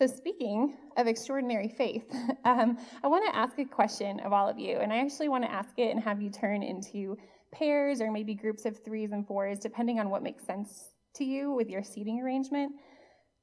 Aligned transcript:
So, 0.00 0.06
speaking 0.06 0.78
of 0.96 1.06
extraordinary 1.06 1.68
faith, 1.68 2.10
um, 2.46 2.78
I 3.04 3.06
want 3.06 3.22
to 3.26 3.36
ask 3.36 3.58
a 3.58 3.66
question 3.66 4.18
of 4.20 4.32
all 4.32 4.48
of 4.48 4.58
you, 4.58 4.78
and 4.78 4.90
I 4.94 5.00
actually 5.00 5.28
want 5.28 5.44
to 5.44 5.52
ask 5.52 5.68
it 5.76 5.90
and 5.90 6.02
have 6.02 6.22
you 6.22 6.30
turn 6.30 6.62
into 6.62 7.18
pairs 7.52 8.00
or 8.00 8.10
maybe 8.10 8.34
groups 8.34 8.64
of 8.64 8.82
threes 8.82 9.12
and 9.12 9.26
fours, 9.26 9.58
depending 9.58 10.00
on 10.00 10.08
what 10.08 10.22
makes 10.22 10.46
sense 10.46 10.88
to 11.16 11.24
you 11.24 11.52
with 11.52 11.68
your 11.68 11.82
seating 11.82 12.18
arrangement. 12.18 12.72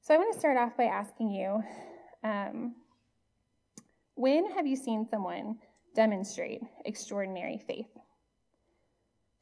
So, 0.00 0.14
I 0.14 0.16
want 0.16 0.32
to 0.32 0.40
start 0.40 0.56
off 0.56 0.76
by 0.76 0.86
asking 0.86 1.30
you 1.30 1.62
um, 2.24 2.74
when 4.16 4.50
have 4.50 4.66
you 4.66 4.74
seen 4.74 5.06
someone 5.08 5.58
demonstrate 5.94 6.62
extraordinary 6.84 7.62
faith? 7.68 7.86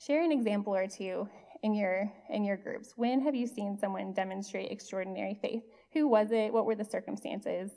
Share 0.07 0.23
an 0.23 0.33
example 0.33 0.75
or 0.75 0.87
two 0.87 1.27
in 1.63 1.73
your 1.73 2.13
in 2.29 2.45
your 2.45 2.59
groups. 2.59 2.93
When 2.95 3.23
have 3.23 3.35
you 3.35 3.47
seen 3.47 3.79
someone 3.79 4.13
demonstrate 4.13 4.71
extraordinary 4.71 5.39
faith? 5.41 5.63
Who 5.97 6.09
was 6.09 6.31
it? 6.31 6.53
What 6.53 6.67
were 6.67 6.75
the 6.75 6.85
circumstances? 6.85 7.71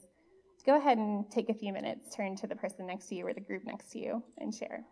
Go 0.66 0.76
ahead 0.76 0.98
and 0.98 1.32
take 1.32 1.48
a 1.48 1.54
few 1.54 1.72
minutes, 1.72 2.14
turn 2.14 2.36
to 2.36 2.48
the 2.48 2.56
person 2.56 2.86
next 2.86 3.08
to 3.08 3.16
you 3.16 3.26
or 3.26 3.34
the 3.34 3.40
group 3.40 3.64
next 3.64 3.94
to 3.94 4.00
you 4.00 4.22
and 4.38 4.54
share. 4.54 4.84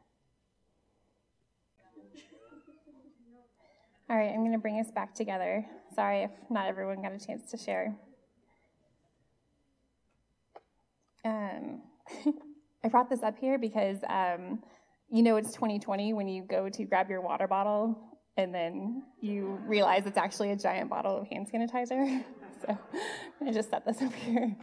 All 4.09 4.15
right, 4.15 4.29
I'm 4.29 4.39
going 4.39 4.53
to 4.53 4.59
bring 4.59 4.79
us 4.79 4.89
back 4.95 5.13
together. 5.13 5.65
Sorry 5.93 6.23
if 6.23 6.31
not 6.49 6.67
everyone 6.67 7.01
got 7.01 7.11
a 7.11 7.19
chance 7.19 7.51
to 7.51 7.57
share. 7.57 7.97
Um, 11.25 11.81
I 12.85 12.87
brought 12.87 13.09
this 13.09 13.23
up 13.23 13.37
here 13.37 13.57
because 13.59 13.97
um, 14.07 14.63
you 15.11 15.21
know 15.21 15.35
it's 15.35 15.51
2020 15.51 16.13
when 16.13 16.29
you 16.29 16.43
go 16.43 16.69
to 16.69 16.85
grab 16.85 17.09
your 17.09 17.19
water 17.19 17.49
bottle 17.49 18.07
and 18.37 18.55
then 18.55 19.03
you 19.19 19.59
realize 19.65 20.05
it's 20.05 20.17
actually 20.17 20.51
a 20.51 20.55
giant 20.55 20.89
bottle 20.89 21.17
of 21.17 21.27
hand 21.27 21.51
sanitizer. 21.51 22.23
so 22.61 22.69
I'm 22.69 22.77
going 23.39 23.51
to 23.51 23.57
just 23.57 23.69
set 23.69 23.85
this 23.85 24.01
up 24.01 24.13
here. 24.13 24.55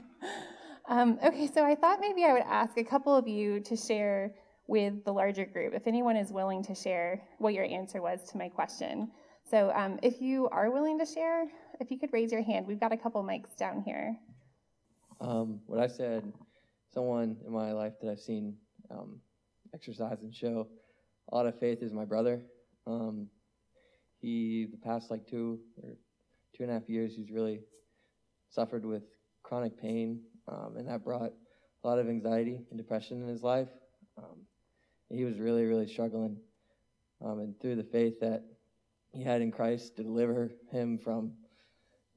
Um, 0.88 1.18
okay, 1.24 1.48
so 1.52 1.64
I 1.64 1.74
thought 1.74 1.98
maybe 2.00 2.24
I 2.24 2.32
would 2.32 2.42
ask 2.42 2.76
a 2.76 2.84
couple 2.84 3.14
of 3.16 3.26
you 3.26 3.60
to 3.60 3.76
share 3.76 4.34
with 4.66 5.04
the 5.04 5.12
larger 5.12 5.44
group, 5.44 5.74
if 5.74 5.86
anyone 5.86 6.16
is 6.16 6.32
willing 6.32 6.62
to 6.64 6.74
share 6.74 7.22
what 7.38 7.54
your 7.54 7.64
answer 7.64 8.00
was 8.00 8.20
to 8.30 8.38
my 8.38 8.48
question. 8.48 9.10
So 9.50 9.70
um, 9.74 9.98
if 10.02 10.20
you 10.20 10.48
are 10.48 10.70
willing 10.70 10.98
to 10.98 11.06
share, 11.06 11.46
if 11.80 11.90
you 11.90 11.98
could 11.98 12.10
raise 12.12 12.32
your 12.32 12.42
hand, 12.42 12.66
we've 12.66 12.80
got 12.80 12.92
a 12.92 12.96
couple 12.96 13.22
mics 13.22 13.56
down 13.58 13.82
here. 13.82 14.16
Um, 15.20 15.60
what 15.66 15.80
I 15.80 15.86
said, 15.86 16.32
someone 16.92 17.36
in 17.46 17.52
my 17.52 17.72
life 17.72 17.94
that 18.00 18.10
I've 18.10 18.20
seen 18.20 18.56
um, 18.90 19.20
exercise 19.74 20.22
and 20.22 20.34
show 20.34 20.66
a 21.30 21.34
lot 21.34 21.46
of 21.46 21.58
faith 21.58 21.82
is 21.82 21.92
my 21.92 22.04
brother. 22.04 22.42
Um, 22.86 23.28
he, 24.20 24.66
the 24.70 24.78
past 24.78 25.10
like 25.10 25.26
two 25.26 25.60
or 25.82 25.90
two 26.56 26.62
and 26.62 26.70
a 26.70 26.74
half 26.74 26.88
years, 26.88 27.14
he's 27.14 27.30
really 27.30 27.60
suffered 28.54 28.84
with 28.84 29.02
chronic 29.42 29.76
pain, 29.76 30.20
um, 30.48 30.74
and 30.76 30.88
that 30.88 31.04
brought 31.04 31.32
a 31.82 31.86
lot 31.86 31.98
of 31.98 32.08
anxiety 32.08 32.60
and 32.70 32.78
depression 32.78 33.22
in 33.22 33.28
his 33.28 33.42
life. 33.42 33.68
Um, 34.16 34.46
he 35.10 35.24
was 35.24 35.38
really, 35.38 35.64
really 35.64 35.86
struggling. 35.86 36.36
Um, 37.24 37.40
and 37.40 37.60
through 37.60 37.76
the 37.76 37.84
faith 37.84 38.20
that 38.20 38.44
he 39.12 39.22
had 39.22 39.40
in 39.40 39.50
Christ 39.50 39.96
to 39.96 40.02
deliver 40.02 40.50
him 40.70 40.98
from 40.98 41.32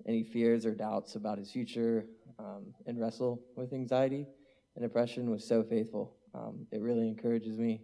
any 0.08 0.24
fears 0.24 0.66
or 0.66 0.74
doubts 0.74 1.16
about 1.16 1.38
his 1.38 1.52
future 1.52 2.06
um, 2.40 2.74
and 2.86 3.00
wrestle 3.00 3.42
with 3.56 3.74
anxiety 3.74 4.28
and 4.76 4.84
depression 4.84 5.30
was 5.30 5.46
so 5.46 5.64
faithful. 5.64 6.16
Um, 6.34 6.68
it 6.72 6.82
really 6.82 7.08
encourages 7.08 7.58
me 7.58 7.82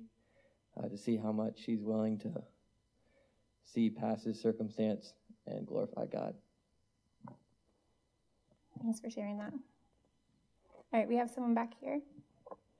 uh, 0.77 0.87
to 0.87 0.97
see 0.97 1.17
how 1.17 1.31
much 1.31 1.63
he's 1.65 1.81
willing 1.81 2.19
to 2.19 2.31
see 3.65 3.89
past 3.89 4.25
his 4.25 4.39
circumstance 4.39 5.13
and 5.47 5.65
glorify 5.65 6.05
God. 6.05 6.35
Thanks 8.83 8.99
for 8.99 9.09
sharing 9.09 9.37
that. 9.37 9.53
All 9.53 10.99
right, 10.99 11.07
we 11.07 11.15
have 11.15 11.29
someone 11.29 11.53
back 11.53 11.71
here. 11.79 12.01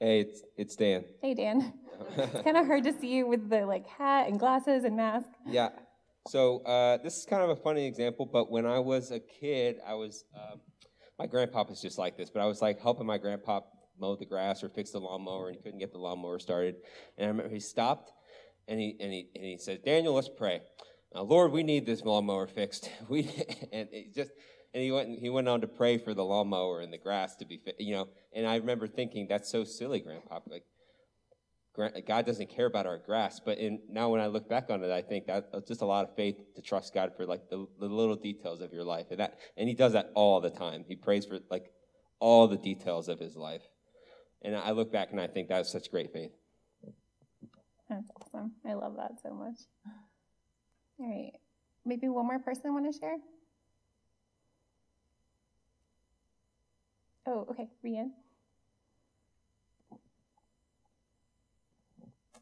Hey, 0.02 0.20
it's 0.20 0.44
it's 0.58 0.76
Dan. 0.76 1.06
Hey, 1.22 1.34
Dan. 1.34 1.74
it's 2.18 2.42
kind 2.42 2.58
of 2.58 2.66
hard 2.66 2.84
to 2.84 3.00
see 3.00 3.08
you 3.08 3.26
with 3.26 3.50
the 3.50 3.66
like 3.66 3.88
hat 3.88 4.28
and 4.28 4.38
glasses 4.38 4.84
and 4.84 4.98
mask. 4.98 5.30
Yeah. 5.48 5.70
So 6.28 6.60
uh, 6.60 6.98
this 6.98 7.18
is 7.18 7.26
kind 7.26 7.42
of 7.42 7.50
a 7.50 7.56
funny 7.56 7.86
example, 7.86 8.26
but 8.26 8.52
when 8.52 8.66
I 8.66 8.80
was 8.80 9.12
a 9.12 9.20
kid, 9.20 9.78
I 9.88 9.94
was 9.94 10.26
um, 10.36 10.60
my 11.18 11.26
grandpa 11.26 11.64
was 11.70 11.82
just 11.82 11.98
like 11.98 12.18
this, 12.18 12.30
but 12.30 12.42
I 12.42 12.48
was 12.48 12.62
like 12.62 12.82
helping 12.82 13.08
my 13.08 13.18
grandpa 13.18 13.62
mow 13.98 14.18
the 14.18 14.26
grass 14.26 14.62
or 14.62 14.68
fix 14.68 14.92
the 14.92 15.00
lawnmower, 15.00 15.48
and 15.48 15.56
he 15.56 15.62
couldn't 15.64 15.80
get 15.80 15.94
the 15.94 16.00
lawnmower 16.00 16.38
started. 16.38 16.76
And 17.18 17.26
I 17.26 17.30
remember 17.30 17.54
he 17.54 17.62
stopped 17.62 18.12
and 18.68 18.78
he 18.78 18.98
and 19.00 19.14
he 19.14 19.30
and 19.36 19.46
he 19.46 19.58
said, 19.58 19.86
"Daniel, 19.86 20.16
let's 20.16 20.30
pray. 20.30 20.64
Now, 21.16 21.22
Lord, 21.22 21.54
we 21.54 21.64
need 21.64 21.86
this 21.86 22.02
lawnmower 22.02 22.48
fixed. 22.48 22.90
We 23.08 23.22
and 23.72 23.88
it 23.94 24.14
just." 24.14 24.32
And 24.74 24.84
he 24.84 24.92
went. 24.92 25.20
He 25.20 25.30
went 25.30 25.48
on 25.48 25.62
to 25.62 25.68
pray 25.68 25.98
for 26.00 26.14
the 26.14 26.26
lawnmower 26.26 26.82
and 26.82 26.92
the 26.92 26.98
grass 26.98 27.36
to 27.38 27.46
be, 27.46 27.58
fit, 27.58 27.76
you 27.80 27.94
know. 27.94 28.08
And 28.34 28.48
I 28.48 28.56
remember 28.56 28.88
thinking, 28.88 29.28
"That's 29.28 29.50
so 29.50 29.64
silly, 29.64 30.00
Grandpa. 30.00 30.40
Like, 30.48 30.66
God 31.76 32.26
doesn't 32.26 32.50
care 32.50 32.68
about 32.68 32.86
our 32.86 33.00
grass. 33.00 33.40
But 33.40 33.58
in, 33.58 33.80
now 33.90 34.10
when 34.10 34.22
I 34.22 34.28
look 34.28 34.48
back 34.48 34.70
on 34.70 34.84
it, 34.84 34.92
I 34.92 35.02
think 35.02 35.26
that's 35.26 35.48
uh, 35.54 35.60
just 35.68 35.82
a 35.82 35.86
lot 35.86 36.08
of 36.08 36.16
faith 36.16 36.38
to 36.56 36.62
trust 36.62 36.94
God 36.94 37.14
for 37.18 37.26
like 37.26 37.50
the, 37.50 37.68
the, 37.80 37.88
little 37.88 38.16
details 38.16 38.62
of 38.62 38.72
your 38.72 38.84
life. 38.84 39.08
And 39.10 39.20
that, 39.20 39.40
and 39.58 39.68
he 39.68 39.74
does 39.74 39.94
that 39.94 40.12
all 40.14 40.40
the 40.40 40.52
time. 40.52 40.86
He 40.88 40.96
prays 40.96 41.26
for 41.26 41.40
like 41.50 41.72
all 42.20 42.48
the 42.48 42.58
details 42.58 43.10
of 43.10 43.20
his 43.20 43.36
life. 43.36 43.64
And 44.44 44.56
I 44.56 44.72
look 44.72 44.92
back 44.92 45.12
and 45.12 45.20
I 45.20 45.28
think 45.28 45.50
that's 45.50 45.72
such 45.72 45.90
great 45.90 46.14
faith. 46.14 46.32
That's 47.90 48.06
awesome. 48.22 48.54
I 48.68 48.74
love 48.74 48.96
that 48.98 49.14
so 49.24 49.34
much. 49.34 49.56
All 51.00 51.08
right. 51.08 51.32
Maybe 51.86 52.08
one 52.08 52.28
more 52.28 52.40
person 52.40 52.74
want 52.74 52.92
to 52.94 53.00
share? 53.00 53.18
Oh, 57.26 57.48
okay. 57.52 57.70
Rian. 57.86 58.12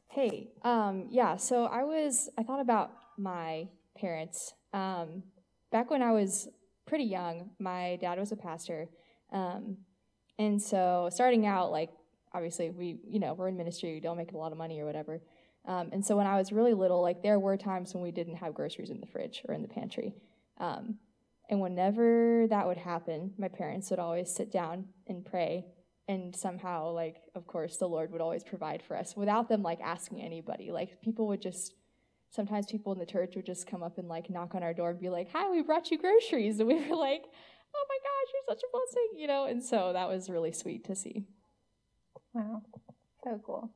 Hey, 0.08 0.52
um, 0.64 1.08
yeah, 1.09 1.38
so 1.38 1.66
I 1.66 1.84
was, 1.84 2.30
I 2.38 2.44
thought 2.44 2.59
about 2.59 2.91
my 3.18 3.70
parents. 3.96 4.53
Um, 4.74 5.24
back 5.72 5.90
when 5.90 6.02
I 6.02 6.12
was 6.12 6.50
pretty 6.86 7.06
young, 7.06 7.52
my 7.59 7.97
dad 8.02 8.20
was 8.20 8.31
a 8.34 8.36
pastor. 8.36 8.90
Um, 9.31 9.78
and 10.38 10.62
so 10.62 11.09
starting 11.14 11.46
out, 11.46 11.72
like, 11.72 11.91
obviously, 12.34 12.72
we, 12.72 12.97
you 13.08 13.20
know, 13.20 13.34
we're 13.34 13.47
in 13.47 13.56
ministry, 13.56 13.94
we 13.94 14.00
don't 14.02 14.18
make 14.18 14.34
a 14.34 14.38
lot 14.38 14.52
of 14.52 14.58
money 14.58 14.81
or 14.81 14.86
whatever. 14.86 15.22
Um, 15.66 15.90
and 15.94 16.06
so 16.06 16.18
when 16.18 16.28
I 16.28 16.36
was 16.38 16.52
really 16.52 16.74
little, 16.74 17.02
like, 17.02 17.22
there 17.22 17.40
were 17.40 17.56
times 17.56 17.94
when 17.94 18.03
we 18.03 18.12
didn't 18.12 18.36
have 18.36 18.53
groceries 18.53 18.90
in 18.90 19.00
the 19.00 19.08
fridge 19.08 19.44
or 19.47 19.53
in 19.53 19.62
the 19.62 19.68
pantry. 19.70 20.14
Um, 20.58 20.97
and 21.51 21.59
whenever 21.59 22.47
that 22.50 22.66
would 22.66 22.78
happen, 22.78 23.34
my 23.38 23.50
parents 23.50 23.89
would 23.89 24.00
always 24.00 24.34
sit 24.34 24.51
down 24.53 24.85
and 25.06 25.25
pray. 25.25 25.66
And 26.07 26.34
somehow, 26.34 26.91
like, 26.91 27.17
of 27.35 27.45
course, 27.45 27.75
the 27.75 27.88
Lord 27.88 28.12
would 28.12 28.22
always 28.22 28.44
provide 28.44 28.81
for 28.81 28.95
us 28.95 29.16
without 29.17 29.50
them, 29.50 29.61
like, 29.61 29.81
asking 29.81 30.22
anybody. 30.22 30.72
Like, 30.72 31.01
people 31.01 31.28
would 31.28 31.41
just, 31.41 31.75
sometimes 32.29 32.67
people 32.72 32.94
in 32.94 33.00
the 33.00 33.06
church 33.06 33.35
would 33.35 33.45
just 33.45 33.67
come 33.67 33.84
up 33.84 33.97
and, 33.97 34.07
like, 34.07 34.29
knock 34.29 34.56
on 34.56 34.63
our 34.63 34.73
door 34.73 34.91
and 34.91 35.00
be 35.00 35.09
like, 35.09 35.29
Hi, 35.34 35.50
we 35.50 35.61
brought 35.61 35.91
you 35.91 35.97
groceries. 35.97 36.59
And 36.59 36.67
we 36.69 36.75
were 36.75 36.95
like, 36.95 37.25
Oh 37.75 37.85
my 37.90 37.97
gosh, 37.97 38.34
you're 38.34 38.56
such 38.56 38.63
a 38.63 38.72
blessing, 38.72 39.09
you 39.17 39.28
know? 39.28 39.45
And 39.45 39.61
so 39.61 39.91
that 39.91 40.07
was 40.07 40.29
really 40.29 40.53
sweet 40.53 40.85
to 40.85 40.95
see. 40.95 41.25
Wow. 42.34 42.61
So 43.25 43.41
cool. 43.45 43.69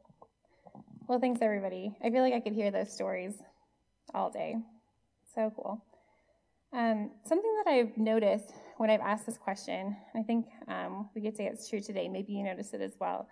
Well, 1.08 1.20
thanks, 1.20 1.42
everybody. 1.42 1.96
I 2.02 2.10
feel 2.10 2.22
like 2.22 2.34
I 2.34 2.40
could 2.40 2.54
hear 2.54 2.72
those 2.72 2.94
stories 2.94 3.34
all 4.14 4.32
day. 4.32 4.56
So 5.36 5.52
cool. 5.56 5.84
Um, 6.76 7.12
something 7.24 7.56
that 7.64 7.72
I've 7.72 7.98
noticed 7.98 8.52
when 8.76 8.90
I've 8.90 9.00
asked 9.00 9.26
this 9.26 9.38
question, 9.38 9.96
I 10.14 10.24
think 10.24 10.48
um, 10.68 11.10
we 11.16 11.22
could 11.22 11.38
say 11.38 11.46
it's 11.46 11.70
true 11.70 11.80
today, 11.80 12.10
maybe 12.10 12.34
you 12.34 12.44
notice 12.44 12.74
it 12.74 12.82
as 12.82 12.98
well, 13.00 13.30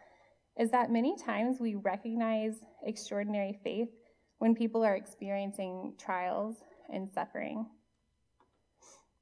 is 0.57 0.71
that 0.71 0.89
many 0.89 1.17
times 1.17 1.57
we 1.59 1.75
recognize 1.75 2.53
extraordinary 2.85 3.59
faith 3.61 3.89
when 4.37 4.55
people 4.55 4.81
are 4.85 4.95
experiencing 4.95 5.93
trials 5.99 6.55
and 6.89 7.11
suffering. 7.11 7.65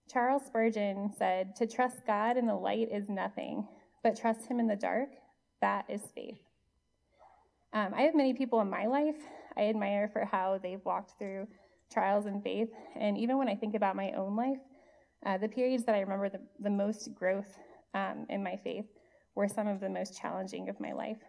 Charles 0.08 0.46
Spurgeon 0.46 1.12
said, 1.18 1.56
To 1.56 1.66
trust 1.66 2.06
God 2.06 2.38
in 2.38 2.46
the 2.46 2.54
light 2.54 2.90
is 2.92 3.10
nothing, 3.10 3.68
but 4.04 4.16
trust 4.16 4.46
Him 4.46 4.60
in 4.60 4.68
the 4.68 4.76
dark, 4.76 5.10
that 5.62 5.86
is 5.90 6.02
faith. 6.14 6.38
Um, 7.74 7.96
I 7.96 8.04
have 8.04 8.14
many 8.14 8.36
people 8.36 8.62
in 8.62 8.70
my 8.70 8.86
life 8.86 9.18
I 9.58 9.64
admire 9.64 10.10
for 10.14 10.26
how 10.26 10.60
they've 10.62 10.86
walked 10.86 11.18
through 11.18 11.48
trials 11.92 12.26
and 12.26 12.44
faith. 12.44 12.70
And 13.00 13.18
even 13.18 13.38
when 13.38 13.50
I 13.50 13.56
think 13.56 13.76
about 13.76 13.96
my 13.96 14.12
own 14.12 14.36
life, 14.36 14.60
uh, 15.26 15.38
the 15.38 15.48
periods 15.48 15.86
that 15.86 15.96
I 15.96 16.00
remember 16.00 16.30
the, 16.30 16.42
the 16.60 16.70
most 16.70 17.14
growth 17.14 17.58
um, 17.94 18.26
in 18.30 18.44
my 18.44 18.56
faith 18.64 18.86
were 19.36 19.48
some 19.48 19.68
of 19.68 19.80
the 19.80 19.90
most 19.90 20.20
challenging 20.20 20.70
of 20.70 20.80
my 20.80 20.94
life. 20.94 21.20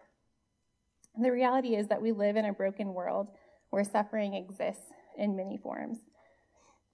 And 1.15 1.23
the 1.23 1.31
reality 1.31 1.75
is 1.75 1.87
that 1.87 2.01
we 2.01 2.11
live 2.11 2.35
in 2.35 2.45
a 2.45 2.53
broken 2.53 2.93
world 2.93 3.27
where 3.69 3.83
suffering 3.83 4.33
exists 4.33 4.91
in 5.17 5.35
many 5.35 5.57
forms. 5.57 5.99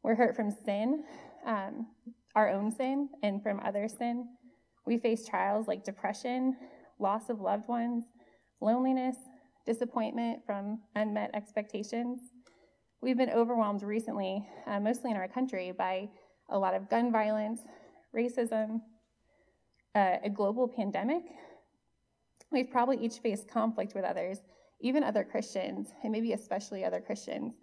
We're 0.03 0.15
hurt 0.15 0.35
from 0.35 0.51
sin, 0.51 1.03
um, 1.45 1.87
our 2.35 2.49
own 2.49 2.71
sin, 2.71 3.09
and 3.23 3.41
from 3.41 3.59
other 3.63 3.87
sin. 3.87 4.27
We 4.85 4.97
face 4.97 5.25
trials 5.25 5.67
like 5.67 5.83
depression, 5.83 6.57
loss 6.99 7.29
of 7.29 7.39
loved 7.39 7.67
ones, 7.67 8.05
loneliness, 8.61 9.15
disappointment 9.65 10.41
from 10.45 10.79
unmet 10.95 11.31
expectations. 11.33 12.19
We've 13.01 13.17
been 13.17 13.29
overwhelmed 13.29 13.81
recently, 13.81 14.45
uh, 14.67 14.81
mostly 14.81 15.11
in 15.11 15.15
our 15.15 15.29
country, 15.29 15.71
by 15.71 16.09
a 16.49 16.59
lot 16.59 16.73
of 16.73 16.89
gun 16.89 17.13
violence, 17.13 17.61
racism, 18.13 18.81
uh, 19.95 20.17
a 20.21 20.29
global 20.29 20.67
pandemic. 20.67 21.23
We've 22.51 22.69
probably 22.69 22.97
each 22.97 23.19
faced 23.19 23.47
conflict 23.47 23.95
with 23.95 24.03
others, 24.03 24.39
even 24.81 25.05
other 25.05 25.23
Christians, 25.23 25.93
and 26.03 26.11
maybe 26.11 26.33
especially 26.33 26.83
other 26.83 26.99
Christians, 26.99 27.53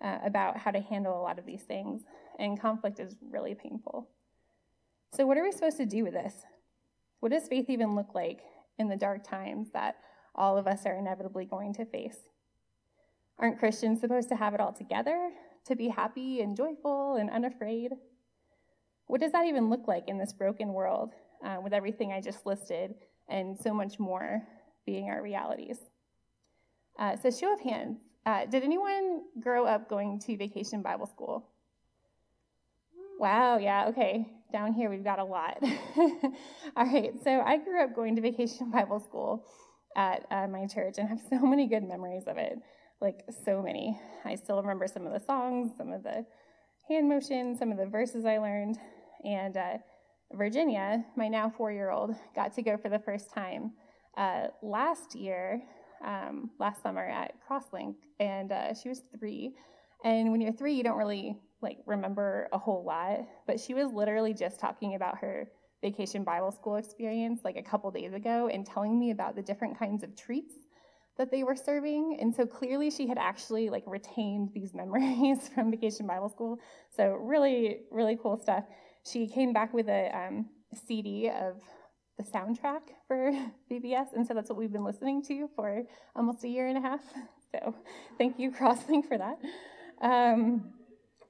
uh, 0.00 0.18
about 0.24 0.56
how 0.56 0.70
to 0.70 0.80
handle 0.80 1.20
a 1.20 1.20
lot 1.20 1.38
of 1.38 1.44
these 1.44 1.64
things. 1.64 2.04
And 2.38 2.58
conflict 2.58 2.98
is 2.98 3.16
really 3.30 3.54
painful. 3.54 4.08
So, 5.12 5.26
what 5.26 5.36
are 5.36 5.42
we 5.42 5.52
supposed 5.52 5.76
to 5.76 5.86
do 5.86 6.04
with 6.04 6.14
this? 6.14 6.34
What 7.20 7.32
does 7.32 7.48
faith 7.48 7.68
even 7.68 7.94
look 7.94 8.14
like 8.14 8.40
in 8.78 8.88
the 8.88 8.96
dark 8.96 9.28
times 9.28 9.72
that 9.72 9.96
all 10.34 10.56
of 10.56 10.66
us 10.66 10.86
are 10.86 10.96
inevitably 10.96 11.44
going 11.44 11.74
to 11.74 11.84
face? 11.84 12.16
Aren't 13.38 13.58
Christians 13.58 14.00
supposed 14.00 14.28
to 14.30 14.36
have 14.36 14.54
it 14.54 14.60
all 14.60 14.72
together, 14.72 15.30
to 15.66 15.76
be 15.76 15.88
happy 15.88 16.40
and 16.40 16.56
joyful 16.56 17.16
and 17.16 17.28
unafraid? 17.28 17.92
What 19.06 19.20
does 19.20 19.32
that 19.32 19.46
even 19.46 19.68
look 19.68 19.86
like 19.86 20.08
in 20.08 20.18
this 20.18 20.32
broken 20.32 20.72
world 20.72 21.12
uh, 21.44 21.58
with 21.62 21.72
everything 21.72 22.12
I 22.12 22.20
just 22.20 22.46
listed 22.46 22.94
and 23.28 23.58
so 23.58 23.74
much 23.74 23.98
more 23.98 24.42
being 24.86 25.10
our 25.10 25.22
realities? 25.22 25.78
Uh, 26.98 27.16
so, 27.16 27.30
show 27.30 27.52
of 27.52 27.60
hands, 27.60 27.98
uh, 28.24 28.46
did 28.46 28.62
anyone 28.62 29.22
grow 29.40 29.66
up 29.66 29.88
going 29.88 30.18
to 30.20 30.36
vacation 30.36 30.82
Bible 30.82 31.06
school? 31.06 31.46
Wow, 33.18 33.58
yeah, 33.58 33.88
okay. 33.88 34.26
Down 34.52 34.72
here 34.72 34.88
we've 34.88 35.04
got 35.04 35.18
a 35.18 35.24
lot. 35.24 35.58
All 36.76 36.86
right, 36.86 37.12
so 37.22 37.40
I 37.40 37.58
grew 37.58 37.82
up 37.82 37.94
going 37.94 38.16
to 38.16 38.22
vacation 38.22 38.70
Bible 38.72 39.00
school 39.00 39.46
at 39.94 40.26
uh, 40.30 40.46
my 40.46 40.66
church 40.66 40.96
and 40.98 41.08
have 41.08 41.20
so 41.28 41.40
many 41.40 41.66
good 41.66 41.84
memories 41.84 42.24
of 42.26 42.38
it 42.38 42.58
like 43.00 43.22
so 43.44 43.62
many. 43.62 43.98
I 44.24 44.34
still 44.34 44.60
remember 44.60 44.86
some 44.86 45.06
of 45.06 45.12
the 45.12 45.24
songs, 45.24 45.72
some 45.76 45.92
of 45.92 46.02
the 46.02 46.24
hand 46.88 47.08
motions, 47.08 47.58
some 47.58 47.70
of 47.70 47.78
the 47.78 47.86
verses 47.86 48.24
I 48.24 48.38
learned. 48.38 48.78
And 49.24 49.56
uh, 49.56 49.78
Virginia, 50.32 51.04
my 51.16 51.28
now 51.28 51.52
four 51.56 51.72
year 51.72 51.90
old, 51.90 52.14
got 52.34 52.54
to 52.54 52.62
go 52.62 52.76
for 52.76 52.88
the 52.88 52.98
first 52.98 53.32
time 53.32 53.72
uh, 54.16 54.48
last 54.62 55.14
year, 55.14 55.62
um, 56.04 56.50
last 56.58 56.82
summer 56.82 57.06
at 57.06 57.34
Crosslink, 57.48 57.96
and 58.18 58.52
uh, 58.52 58.74
she 58.74 58.88
was 58.88 59.02
three. 59.18 59.54
And 60.04 60.30
when 60.32 60.40
you're 60.40 60.52
three, 60.52 60.74
you 60.74 60.82
don't 60.82 60.98
really 60.98 61.38
like 61.62 61.78
remember 61.86 62.48
a 62.52 62.58
whole 62.58 62.84
lot, 62.84 63.20
but 63.46 63.58
she 63.58 63.74
was 63.74 63.92
literally 63.92 64.34
just 64.34 64.60
talking 64.60 64.94
about 64.94 65.18
her 65.18 65.48
vacation 65.82 66.24
Bible 66.24 66.52
school 66.52 66.76
experience 66.76 67.40
like 67.44 67.56
a 67.56 67.62
couple 67.62 67.90
days 67.90 68.12
ago 68.12 68.48
and 68.52 68.66
telling 68.66 68.98
me 68.98 69.10
about 69.10 69.36
the 69.36 69.42
different 69.42 69.78
kinds 69.78 70.02
of 70.02 70.16
treats 70.16 70.54
that 71.18 71.30
they 71.30 71.42
were 71.42 71.56
serving. 71.56 72.18
And 72.20 72.34
so 72.34 72.46
clearly 72.46 72.90
she 72.90 73.06
had 73.06 73.18
actually 73.18 73.70
like 73.70 73.84
retained 73.86 74.50
these 74.54 74.74
memories 74.74 75.48
from 75.54 75.70
Vacation 75.70 76.06
Bible 76.06 76.28
School. 76.28 76.58
So 76.96 77.12
really, 77.14 77.80
really 77.90 78.18
cool 78.20 78.38
stuff. 78.40 78.64
She 79.04 79.26
came 79.28 79.52
back 79.52 79.72
with 79.72 79.88
a 79.88 80.10
um, 80.14 80.46
CD 80.86 81.28
of 81.28 81.60
the 82.18 82.24
soundtrack 82.24 82.80
for 83.06 83.30
VBS, 83.70 84.12
and 84.14 84.26
so 84.26 84.34
that's 84.34 84.48
what 84.48 84.58
we've 84.58 84.72
been 84.72 84.84
listening 84.84 85.22
to 85.24 85.48
for 85.54 85.82
almost 86.14 86.44
a 86.44 86.48
year 86.48 86.66
and 86.66 86.78
a 86.78 86.80
half. 86.80 87.00
So 87.54 87.74
thank 88.18 88.40
you, 88.40 88.50
Crosslink, 88.50 89.06
for 89.06 89.16
that. 89.16 89.38
Um, 90.02 90.72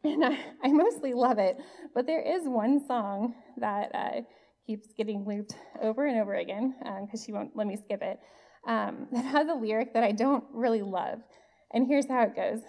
and 0.02 0.24
I, 0.24 0.38
I, 0.64 0.72
mostly 0.72 1.12
love 1.12 1.38
it, 1.38 1.58
but 1.94 2.06
there 2.06 2.22
is 2.22 2.48
one 2.48 2.84
song 2.84 3.34
that 3.58 3.94
uh, 3.94 4.20
keeps 4.66 4.88
getting 4.96 5.24
looped 5.26 5.54
over 5.80 6.06
and 6.06 6.18
over 6.18 6.34
again 6.34 6.74
because 7.02 7.20
um, 7.20 7.24
she 7.24 7.32
won't 7.32 7.54
let 7.54 7.66
me 7.66 7.76
skip 7.76 8.02
it 8.02 8.18
um, 8.66 9.06
that 9.12 9.24
has 9.24 9.48
a 9.48 9.54
lyric 9.54 9.94
that 9.94 10.04
I 10.04 10.12
don't 10.12 10.44
really 10.52 10.82
love. 10.82 11.20
And 11.72 11.86
here's 11.86 12.08
how 12.08 12.22
it 12.22 12.36
goes 12.36 12.60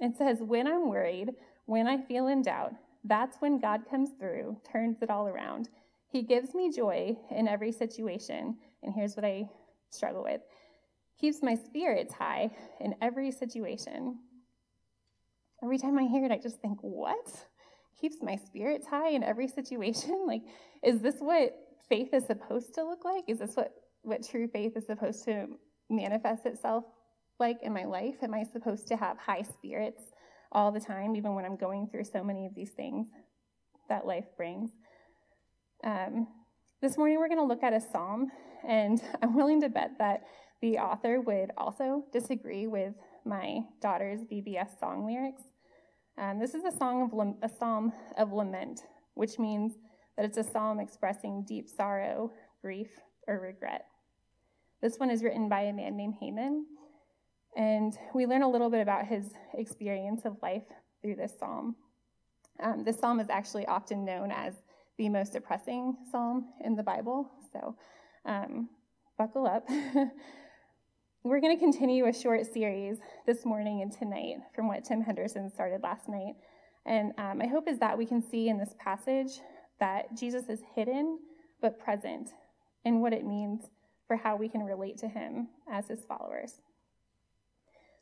it 0.00 0.16
says, 0.16 0.38
When 0.40 0.66
I'm 0.66 0.88
worried, 0.88 1.30
when 1.66 1.86
I 1.86 2.02
feel 2.02 2.26
in 2.26 2.42
doubt, 2.42 2.72
that's 3.04 3.36
when 3.40 3.60
God 3.60 3.82
comes 3.88 4.10
through, 4.18 4.56
turns 4.70 4.98
it 5.02 5.10
all 5.10 5.28
around. 5.28 5.68
He 6.08 6.22
gives 6.22 6.54
me 6.54 6.70
joy 6.70 7.16
in 7.30 7.48
every 7.48 7.72
situation. 7.72 8.56
And 8.82 8.94
here's 8.94 9.16
what 9.16 9.24
I 9.24 9.48
struggle 9.90 10.22
with 10.22 10.40
keeps 11.20 11.42
my 11.42 11.54
spirits 11.54 12.12
high 12.12 12.50
in 12.80 12.94
every 13.00 13.30
situation. 13.30 14.18
Every 15.62 15.78
time 15.78 15.98
I 15.98 16.04
hear 16.04 16.24
it, 16.24 16.32
I 16.32 16.38
just 16.38 16.60
think, 16.60 16.78
what? 16.82 17.46
Keeps 18.00 18.16
my 18.20 18.36
spirits 18.36 18.86
high 18.86 19.10
in 19.10 19.22
every 19.22 19.48
situation? 19.48 20.24
Like, 20.26 20.42
is 20.82 21.00
this 21.00 21.16
what 21.20 21.54
faith 21.88 22.12
is 22.12 22.26
supposed 22.26 22.74
to 22.74 22.84
look 22.84 23.04
like? 23.04 23.24
Is 23.28 23.38
this 23.38 23.54
what 23.54 23.72
what 24.04 24.26
true 24.26 24.48
faith 24.48 24.76
is 24.76 24.86
supposed 24.86 25.24
to 25.24 25.46
manifest 25.90 26.46
itself 26.46 26.84
like 27.40 27.58
in 27.62 27.72
my 27.72 27.84
life? 27.84 28.16
Am 28.22 28.34
I 28.34 28.44
supposed 28.44 28.86
to 28.88 28.96
have 28.96 29.18
high 29.18 29.42
spirits 29.42 30.02
all 30.52 30.70
the 30.70 30.80
time, 30.80 31.16
even 31.16 31.34
when 31.34 31.44
I'm 31.44 31.56
going 31.56 31.88
through 31.88 32.04
so 32.04 32.22
many 32.22 32.46
of 32.46 32.54
these 32.54 32.70
things 32.70 33.08
that 33.88 34.06
life 34.06 34.26
brings? 34.36 34.70
Um, 35.82 36.28
this 36.80 36.96
morning, 36.96 37.18
we're 37.18 37.28
going 37.28 37.40
to 37.40 37.44
look 37.44 37.62
at 37.62 37.72
a 37.72 37.80
psalm, 37.80 38.30
and 38.66 39.02
I'm 39.22 39.34
willing 39.34 39.60
to 39.62 39.68
bet 39.68 39.92
that 39.98 40.24
the 40.60 40.78
author 40.78 41.20
would 41.20 41.50
also 41.56 42.04
disagree 42.12 42.66
with 42.66 42.94
my 43.24 43.60
daughter's 43.80 44.20
VBS 44.20 44.78
song 44.78 45.06
lyrics. 45.06 45.42
Um, 46.16 46.38
this 46.38 46.54
is 46.54 46.64
a 46.64 46.76
song 46.76 47.02
of 47.02 47.50
a 47.50 47.54
psalm 47.54 47.92
of 48.16 48.32
lament, 48.32 48.82
which 49.14 49.38
means 49.38 49.74
that 50.16 50.24
it's 50.24 50.38
a 50.38 50.44
psalm 50.44 50.78
expressing 50.78 51.44
deep 51.46 51.68
sorrow, 51.68 52.32
grief, 52.62 52.88
or 53.26 53.40
regret. 53.40 53.86
This 54.82 54.98
one 54.98 55.10
is 55.10 55.22
written 55.22 55.48
by 55.48 55.62
a 55.62 55.72
man 55.72 55.96
named 55.96 56.14
Heman, 56.20 56.66
and 57.56 57.96
we 58.14 58.26
learn 58.26 58.42
a 58.42 58.50
little 58.50 58.70
bit 58.70 58.80
about 58.80 59.06
his 59.06 59.30
experience 59.54 60.22
of 60.24 60.36
life 60.42 60.64
through 61.00 61.16
this 61.16 61.32
psalm. 61.38 61.76
Um, 62.62 62.84
this 62.84 62.98
psalm 62.98 63.20
is 63.20 63.30
actually 63.30 63.66
often 63.66 64.04
known 64.04 64.30
as 64.30 64.54
the 64.98 65.08
most 65.08 65.32
depressing 65.32 65.96
psalm 66.10 66.50
in 66.64 66.76
the 66.76 66.82
Bible, 66.82 67.30
so 67.52 67.76
um, 68.24 68.68
buckle 69.18 69.46
up. 69.46 69.68
We're 71.24 71.40
going 71.40 71.56
to 71.56 71.60
continue 71.60 72.06
a 72.06 72.12
short 72.12 72.44
series 72.52 72.98
this 73.26 73.46
morning 73.46 73.80
and 73.80 73.90
tonight 73.90 74.36
from 74.54 74.68
what 74.68 74.84
Tim 74.84 75.00
Henderson 75.00 75.50
started 75.50 75.82
last 75.82 76.06
night. 76.06 76.34
And 76.84 77.12
um, 77.16 77.38
my 77.38 77.46
hope 77.46 77.66
is 77.66 77.78
that 77.78 77.96
we 77.96 78.04
can 78.04 78.22
see 78.22 78.50
in 78.50 78.58
this 78.58 78.74
passage 78.78 79.40
that 79.80 80.14
Jesus 80.14 80.50
is 80.50 80.60
hidden 80.74 81.18
but 81.62 81.78
present 81.78 82.28
and 82.84 83.00
what 83.00 83.14
it 83.14 83.24
means 83.24 83.62
for 84.06 84.16
how 84.16 84.36
we 84.36 84.48
can 84.48 84.62
relate 84.62 84.98
to 84.98 85.08
him 85.08 85.48
as 85.70 85.88
his 85.88 86.04
followers. 86.04 86.60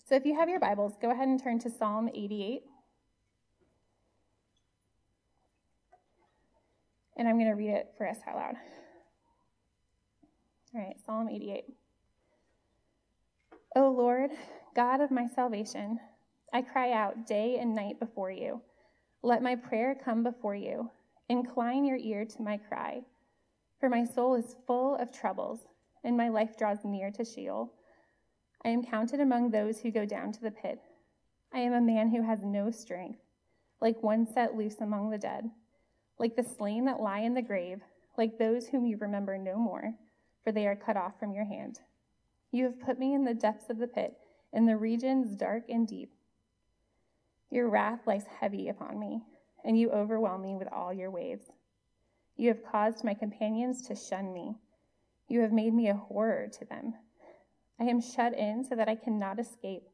So 0.08 0.16
if 0.16 0.26
you 0.26 0.34
have 0.34 0.49
your 0.49 0.60
Bibles, 0.60 0.94
go 1.00 1.10
ahead 1.10 1.28
and 1.28 1.43
turn 1.43 1.58
to 1.60 1.70
Psalm 1.70 2.10
88. 2.12 2.62
And 7.16 7.28
I'm 7.28 7.38
going 7.38 7.50
to 7.50 7.56
read 7.56 7.70
it 7.70 7.93
for 7.96 8.08
us 8.08 8.19
out 8.26 8.37
loud. 8.37 8.54
All 10.74 10.81
right, 10.81 10.96
Psalm 11.06 11.29
88. 11.29 11.65
O 13.77 13.91
Lord, 13.91 14.31
God 14.74 15.00
of 15.00 15.10
my 15.10 15.27
salvation, 15.34 15.98
I 16.53 16.62
cry 16.62 16.93
out 16.93 17.27
day 17.27 17.58
and 17.60 17.74
night 17.74 18.00
before 18.00 18.31
you. 18.31 18.60
Let 19.22 19.43
my 19.43 19.55
prayer 19.55 19.94
come 19.94 20.22
before 20.22 20.56
you. 20.56 20.91
Incline 21.29 21.84
your 21.84 21.96
ear 21.96 22.24
to 22.24 22.43
my 22.43 22.56
cry. 22.56 23.03
For 23.79 23.88
my 23.88 24.05
soul 24.05 24.34
is 24.34 24.56
full 24.67 24.96
of 24.96 25.12
troubles 25.12 25.60
and 26.05 26.17
my 26.17 26.29
life 26.29 26.56
draws 26.56 26.85
near 26.85 27.11
to 27.13 27.25
Sheol. 27.25 27.73
I 28.65 28.69
am 28.69 28.85
counted 28.85 29.21
among 29.21 29.51
those 29.51 29.81
who 29.81 29.91
go 29.91 30.05
down 30.05 30.32
to 30.32 30.41
the 30.41 30.51
pit. 30.51 30.81
I 31.53 31.59
am 31.61 31.73
a 31.73 31.81
man 31.81 32.11
who 32.11 32.23
has 32.23 32.43
no 32.43 32.71
strength, 32.71 33.19
like 33.81 34.03
one 34.03 34.27
set 34.27 34.56
loose 34.56 34.81
among 34.81 35.11
the 35.11 35.19
dead, 35.19 35.51
like 36.19 36.37
the 36.37 36.44
slain 36.44 36.85
that 36.87 37.01
lie 37.01 37.21
in 37.21 37.35
the 37.35 37.43
grave, 37.43 37.82
like 38.17 38.39
those 38.39 38.69
whom 38.69 38.87
you 38.87 38.97
remember 38.97 39.37
no 39.39 39.56
more, 39.56 39.94
for 40.43 40.53
they 40.53 40.67
are 40.67 40.77
cut 40.77 40.97
off 40.97 41.19
from 41.19 41.32
your 41.32 41.44
hand. 41.44 41.81
You 42.51 42.65
have 42.65 42.81
put 42.81 42.99
me 42.99 43.15
in 43.15 43.25
the 43.25 43.35
depths 43.35 43.71
of 43.71 43.79
the 43.79 43.87
pit, 43.87 44.15
in 44.53 44.67
the 44.67 44.77
regions 44.77 45.37
dark 45.37 45.65
and 45.69 45.87
deep. 45.87 46.13
Your 47.51 47.69
wrath 47.69 48.06
lies 48.06 48.25
heavy 48.41 48.69
upon 48.69 48.99
me, 48.99 49.23
and 49.65 49.79
you 49.79 49.91
overwhelm 49.91 50.43
me 50.43 50.56
with 50.56 50.69
all 50.73 50.93
your 50.93 51.11
waves. 51.11 51.51
You 52.37 52.49
have 52.49 52.65
caused 52.65 53.05
my 53.05 53.15
companions 53.15 53.87
to 53.89 53.94
shun 53.94 54.32
me 54.32 54.56
you 55.32 55.41
have 55.41 55.53
made 55.53 55.72
me 55.72 55.89
a 55.89 55.94
horror 55.94 56.46
to 56.58 56.65
them. 56.67 56.93
I 57.81 57.84
am 57.84 58.03
shut 58.03 58.39
in 58.39 58.65
so 58.69 58.77
that 58.77 58.91
I 58.91 58.94
cannot 58.94 59.41
escape. 59.41 59.84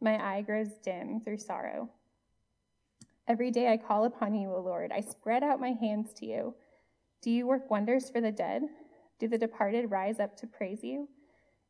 My 0.00 0.16
eye 0.24 0.42
grows 0.42 0.68
dim 0.84 1.20
through 1.24 1.38
sorrow. 1.38 1.90
Every 3.26 3.50
day 3.50 3.72
I 3.72 3.78
call 3.78 4.04
upon 4.04 4.36
you, 4.36 4.54
O 4.54 4.60
Lord. 4.60 4.92
I 4.94 5.00
spread 5.00 5.42
out 5.42 5.58
my 5.58 5.72
hands 5.72 6.14
to 6.18 6.26
you. 6.26 6.54
Do 7.20 7.32
you 7.32 7.48
work 7.48 7.68
wonders 7.68 8.08
for 8.10 8.20
the 8.20 8.30
dead? 8.30 8.62
Do 9.18 9.26
the 9.26 9.38
departed 9.38 9.90
rise 9.90 10.20
up 10.20 10.36
to 10.36 10.46
praise 10.46 10.84
you? 10.84 11.08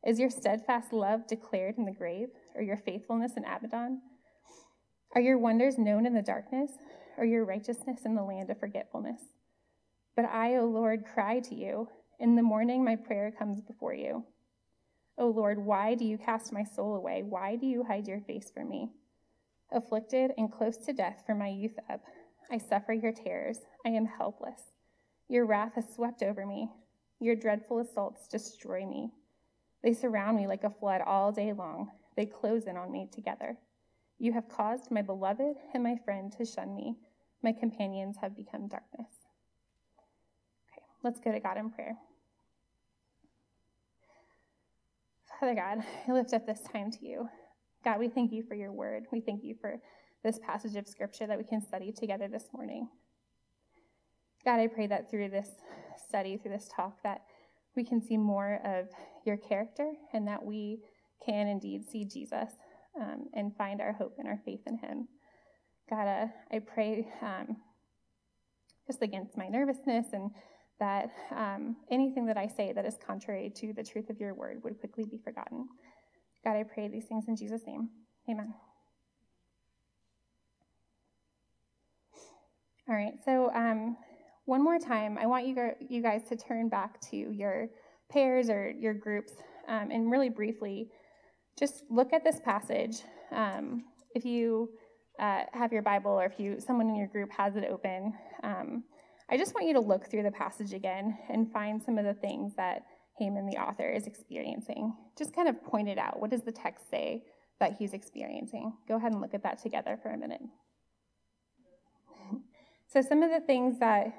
Is 0.05 0.19
your 0.19 0.29
steadfast 0.29 0.93
love 0.93 1.25
declared 1.25 1.79
in 1.79 1.85
the 1.85 1.91
grave, 1.91 2.27
or 2.53 2.61
your 2.61 2.77
faithfulness 2.77 3.31
in 3.35 3.45
Abaddon? 3.45 3.99
Are 5.15 5.21
your 5.21 5.39
wonders 5.39 5.79
known 5.79 6.05
in 6.05 6.13
the 6.13 6.21
darkness, 6.21 6.69
or 7.17 7.25
your 7.25 7.45
righteousness 7.45 8.01
in 8.05 8.13
the 8.13 8.21
land 8.21 8.51
of 8.51 8.59
forgetfulness? 8.59 9.21
But 10.15 10.25
I, 10.25 10.57
O 10.57 10.65
Lord, 10.65 11.03
cry 11.11 11.39
to 11.39 11.55
you. 11.55 11.89
In 12.19 12.35
the 12.35 12.41
morning, 12.41 12.83
my 12.83 12.95
prayer 12.95 13.31
comes 13.31 13.61
before 13.61 13.93
you. 13.93 14.25
O 15.19 15.27
Lord, 15.27 15.59
why 15.59 15.95
do 15.95 16.05
you 16.05 16.17
cast 16.17 16.51
my 16.51 16.63
soul 16.63 16.95
away? 16.95 17.23
Why 17.23 17.55
do 17.55 17.65
you 17.65 17.83
hide 17.83 18.07
your 18.07 18.21
face 18.21 18.51
from 18.51 18.69
me? 18.69 18.91
Afflicted 19.71 20.31
and 20.37 20.51
close 20.51 20.77
to 20.77 20.93
death 20.93 21.23
from 21.25 21.39
my 21.39 21.49
youth 21.49 21.77
up, 21.89 22.01
I 22.49 22.57
suffer 22.57 22.93
your 22.93 23.11
terrors. 23.11 23.59
I 23.85 23.89
am 23.89 24.05
helpless. 24.05 24.61
Your 25.27 25.45
wrath 25.45 25.73
has 25.75 25.93
swept 25.93 26.23
over 26.23 26.45
me. 26.45 26.69
Your 27.19 27.35
dreadful 27.35 27.79
assaults 27.79 28.27
destroy 28.27 28.85
me. 28.85 29.11
They 29.83 29.93
surround 29.93 30.37
me 30.37 30.47
like 30.47 30.63
a 30.63 30.69
flood 30.69 31.01
all 31.01 31.31
day 31.31 31.53
long. 31.53 31.91
They 32.15 32.25
close 32.25 32.65
in 32.65 32.77
on 32.77 32.91
me 32.91 33.09
together. 33.11 33.57
You 34.17 34.33
have 34.33 34.49
caused 34.49 34.89
my 34.89 35.01
beloved 35.01 35.55
and 35.73 35.83
my 35.83 35.97
friend 36.03 36.31
to 36.37 36.45
shun 36.45 36.75
me. 36.75 36.95
My 37.43 37.51
companions 37.51 38.17
have 38.21 38.35
become 38.35 38.67
darkness. 38.67 39.11
Okay, 40.71 40.83
let's 41.03 41.19
go 41.19 41.31
to 41.31 41.39
God 41.39 41.57
in 41.57 41.69
prayer. 41.69 41.97
Father 45.39 45.53
God, 45.53 45.83
I 46.07 46.11
lift 46.11 46.33
up 46.33 46.47
this 46.47 46.61
time 46.73 46.89
to 46.89 47.05
you. 47.05 47.29
God, 47.83 47.99
we 47.99 48.09
thank 48.09 48.31
you 48.31 48.43
for 48.47 48.55
your 48.55 48.71
word. 48.71 49.03
We 49.11 49.21
thank 49.21 49.43
you 49.43 49.55
for 49.61 49.75
this 50.23 50.39
passage 50.39 50.75
of 50.75 50.87
scripture 50.87 51.27
that 51.27 51.37
we 51.37 51.43
can 51.43 51.61
study 51.61 51.91
together 51.91 52.27
this 52.27 52.45
morning. 52.53 52.89
God, 54.43 54.59
I 54.59 54.65
pray 54.65 54.87
that 54.87 55.11
through 55.11 55.29
this 55.29 55.49
study, 56.07 56.37
through 56.37 56.53
this 56.53 56.67
talk, 56.75 57.03
that 57.03 57.21
we 57.75 57.83
can 57.83 58.01
see 58.01 58.17
more 58.17 58.59
of 58.65 58.87
your 59.25 59.37
character 59.37 59.93
and 60.11 60.27
that 60.27 60.43
we 60.43 60.79
can 61.23 61.47
indeed 61.47 61.87
see 61.87 62.03
Jesus 62.03 62.53
um, 62.99 63.27
and 63.35 63.55
find 63.55 63.79
our 63.79 63.93
hope 63.93 64.15
and 64.17 64.27
our 64.27 64.39
faith 64.43 64.61
in 64.65 64.77
him. 64.77 65.07
God, 65.87 66.07
uh, 66.07 66.27
I 66.51 66.59
pray 66.59 67.07
um, 67.21 67.57
just 68.87 69.03
against 69.03 69.37
my 69.37 69.49
nervousness 69.49 70.07
and 70.13 70.31
that 70.79 71.09
um, 71.35 71.75
anything 71.89 72.25
that 72.27 72.37
I 72.37 72.47
say 72.47 72.71
that 72.73 72.85
is 72.85 72.97
contrary 73.05 73.51
to 73.55 73.73
the 73.73 73.83
truth 73.83 74.09
of 74.09 74.19
your 74.19 74.33
word 74.33 74.61
would 74.63 74.79
quickly 74.79 75.05
be 75.05 75.17
forgotten. 75.17 75.67
God, 76.43 76.55
I 76.55 76.63
pray 76.63 76.87
these 76.87 77.05
things 77.05 77.25
in 77.27 77.35
Jesus' 77.35 77.61
name. 77.65 77.89
Amen. 78.29 78.53
All 82.89 82.95
right, 82.95 83.13
so 83.25 83.51
um, 83.53 83.97
one 84.45 84.63
more 84.63 84.79
time, 84.79 85.17
I 85.19 85.25
want 85.25 85.45
you, 85.45 85.71
you 85.89 86.01
guys 86.01 86.23
to 86.29 86.37
turn 86.37 86.69
back 86.69 87.01
to 87.09 87.17
your 87.17 87.67
pairs 88.09 88.49
or 88.49 88.71
your 88.71 88.93
groups 88.93 89.33
um, 89.67 89.91
and 89.91 90.09
really 90.09 90.29
briefly 90.29 90.89
just 91.59 91.83
look 91.89 92.13
at 92.13 92.23
this 92.23 92.39
passage. 92.39 93.01
Um, 93.31 93.83
if 94.15 94.23
you 94.23 94.69
uh, 95.19 95.41
have 95.51 95.73
your 95.73 95.81
Bible 95.81 96.11
or 96.11 96.25
if 96.25 96.39
you 96.39 96.59
someone 96.59 96.87
in 96.87 96.95
your 96.95 97.07
group 97.07 97.29
has 97.31 97.55
it 97.55 97.65
open, 97.69 98.13
um, 98.43 98.83
I 99.29 99.37
just 99.37 99.53
want 99.53 99.67
you 99.67 99.73
to 99.73 99.79
look 99.79 100.09
through 100.09 100.23
the 100.23 100.31
passage 100.31 100.73
again 100.73 101.17
and 101.29 101.51
find 101.51 101.81
some 101.81 101.97
of 101.97 102.05
the 102.05 102.13
things 102.13 102.53
that 102.55 102.83
Heman, 103.17 103.45
the 103.45 103.57
author, 103.57 103.89
is 103.89 104.07
experiencing. 104.07 104.95
Just 105.17 105.35
kind 105.35 105.49
of 105.49 105.61
point 105.63 105.89
it 105.89 105.97
out. 105.97 106.19
What 106.19 106.31
does 106.31 106.43
the 106.43 106.51
text 106.51 106.89
say 106.89 107.23
that 107.59 107.75
he's 107.77 107.93
experiencing? 107.93 108.73
Go 108.87 108.95
ahead 108.95 109.11
and 109.11 109.21
look 109.21 109.33
at 109.33 109.43
that 109.43 109.61
together 109.61 109.99
for 110.01 110.11
a 110.11 110.17
minute. 110.17 110.41
so, 112.87 113.01
some 113.01 113.21
of 113.23 113.31
the 113.31 113.41
things 113.41 113.79
that 113.79 114.13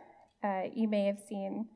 uh, 0.45 0.63
you 0.75 0.89
may 0.89 1.07
have 1.07 1.21
seen, 1.27 1.67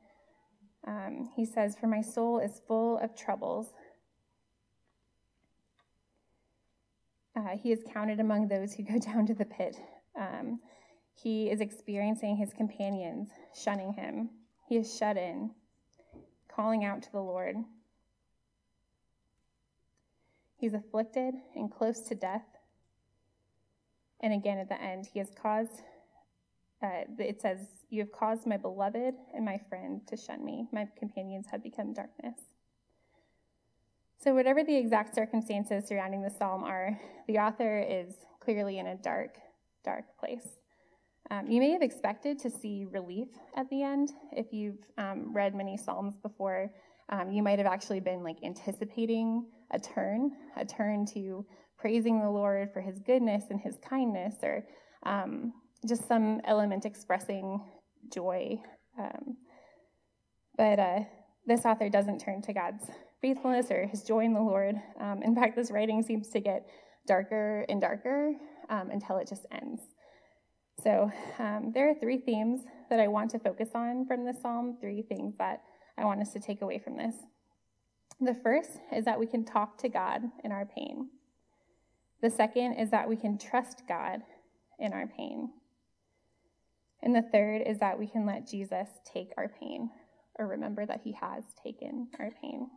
um, 0.85 1.29
he 1.35 1.45
says, 1.45 1.75
For 1.79 1.87
my 1.87 2.01
soul 2.01 2.39
is 2.39 2.61
full 2.67 2.99
of 2.99 3.15
troubles. 3.15 3.73
Uh, 7.35 7.57
he 7.61 7.71
is 7.71 7.79
counted 7.91 8.19
among 8.19 8.47
those 8.47 8.73
who 8.73 8.83
go 8.83 8.99
down 9.11 9.25
to 9.25 9.33
the 9.33 9.45
pit. 9.45 9.77
Um, 10.19 10.59
he 11.23 11.49
is 11.49 11.61
experiencing 11.61 12.35
his 12.35 12.51
companions 12.51 13.29
shunning 13.55 13.93
him. 13.93 14.29
He 14.67 14.75
is 14.75 14.97
shut 14.97 15.15
in, 15.15 15.51
calling 16.53 16.83
out 16.83 17.01
to 17.03 17.11
the 17.13 17.21
Lord. 17.21 17.55
He's 20.57 20.73
afflicted 20.73 21.33
and 21.55 21.71
close 21.71 22.01
to 22.01 22.15
death. 22.15 22.43
And 24.19 24.33
again, 24.33 24.57
at 24.57 24.67
the 24.67 24.81
end, 24.81 25.07
he 25.13 25.19
has 25.19 25.29
caused, 25.41 25.81
uh, 26.81 27.03
it 27.17 27.41
says, 27.41 27.59
You 27.89 28.01
have 28.01 28.11
caused 28.11 28.45
my 28.45 28.57
beloved 28.57 29.13
and 29.33 29.45
my 29.45 29.61
friend 29.69 30.01
to 30.07 30.17
shun 30.17 30.43
me. 30.43 30.67
My 30.73 30.89
companions 30.99 31.47
have 31.51 31.63
become 31.63 31.93
darkness. 31.93 32.35
So, 34.21 34.33
whatever 34.33 34.63
the 34.63 34.75
exact 34.75 35.15
circumstances 35.15 35.87
surrounding 35.87 36.21
the 36.21 36.29
psalm 36.29 36.65
are, 36.65 36.99
the 37.27 37.39
author 37.39 37.79
is 37.79 38.13
clearly 38.41 38.79
in 38.79 38.87
a 38.87 38.95
dark, 38.95 39.37
dark 39.85 40.17
place. 40.17 40.59
Um, 41.31 41.47
you 41.47 41.61
may 41.61 41.71
have 41.71 41.81
expected 41.81 42.37
to 42.39 42.49
see 42.49 42.85
relief 42.91 43.29
at 43.55 43.69
the 43.69 43.81
end. 43.81 44.11
If 44.31 44.47
you've 44.51 44.83
um, 44.97 45.33
read 45.33 45.55
many 45.55 45.77
Psalms 45.77 46.17
before, 46.17 46.71
um, 47.09 47.31
you 47.31 47.41
might 47.41 47.59
have 47.59 47.67
actually 47.67 48.01
been 48.01 48.23
like 48.23 48.37
anticipating 48.43 49.45
a 49.71 49.79
turn, 49.79 50.31
a 50.57 50.65
turn 50.65 51.05
to 51.13 51.45
praising 51.77 52.19
the 52.19 52.29
Lord 52.29 52.71
for 52.73 52.81
his 52.81 52.99
goodness 52.99 53.45
and 53.49 53.59
his 53.59 53.77
kindness, 53.87 54.35
or 54.43 54.65
um, 55.05 55.53
just 55.87 56.07
some 56.07 56.41
element 56.45 56.85
expressing 56.85 57.59
joy. 58.13 58.57
Um, 58.99 59.37
but 60.57 60.79
uh, 60.79 60.99
this 61.47 61.65
author 61.65 61.89
doesn't 61.89 62.19
turn 62.19 62.41
to 62.43 62.53
God's 62.53 62.83
faithfulness 63.21 63.71
or 63.71 63.87
his 63.87 64.03
joy 64.03 64.25
in 64.25 64.33
the 64.33 64.41
Lord. 64.41 64.75
Um, 64.99 65.23
in 65.23 65.35
fact, 65.35 65.55
this 65.55 65.71
writing 65.71 66.03
seems 66.03 66.29
to 66.29 66.39
get 66.39 66.67
darker 67.07 67.65
and 67.69 67.81
darker 67.81 68.33
until 68.69 69.17
it 69.17 69.27
just 69.27 69.45
ends. 69.51 69.81
So 70.83 71.11
um, 71.39 71.71
there 71.73 71.89
are 71.89 71.93
three 71.93 72.17
themes 72.17 72.61
that 72.89 72.99
I 72.99 73.07
want 73.07 73.31
to 73.31 73.39
focus 73.39 73.69
on 73.73 74.05
from 74.05 74.25
this 74.25 74.41
psalm, 74.41 74.77
three 74.81 75.01
things 75.01 75.35
that 75.37 75.63
I 75.97 76.03
want 76.03 76.21
us 76.21 76.33
to 76.33 76.39
take 76.39 76.61
away 76.61 76.77
from 76.77 76.97
this. 76.97 77.15
The 78.19 78.35
first 78.43 78.71
is 78.91 79.05
that 79.05 79.19
we 79.19 79.25
can 79.25 79.45
talk 79.45 79.77
to 79.79 79.89
God 79.89 80.23
in 80.43 80.51
our 80.51 80.65
pain. 80.65 81.09
The 82.21 82.29
second 82.29 82.73
is 82.73 82.89
that 82.91 83.07
we 83.07 83.15
can 83.15 83.37
trust 83.37 83.83
God 83.87 84.21
in 84.79 84.93
our 84.93 85.07
pain. 85.07 85.51
And 87.01 87.15
the 87.15 87.21
third 87.21 87.63
is 87.65 87.79
that 87.79 87.97
we 87.97 88.07
can 88.07 88.25
let 88.25 88.47
Jesus 88.47 88.87
take 89.05 89.31
our 89.37 89.47
pain 89.47 89.89
or 90.39 90.47
remember 90.47 90.85
that 90.85 91.01
he 91.03 91.13
has 91.13 91.43
taken 91.61 92.07
our 92.19 92.31
pain. 92.41 92.69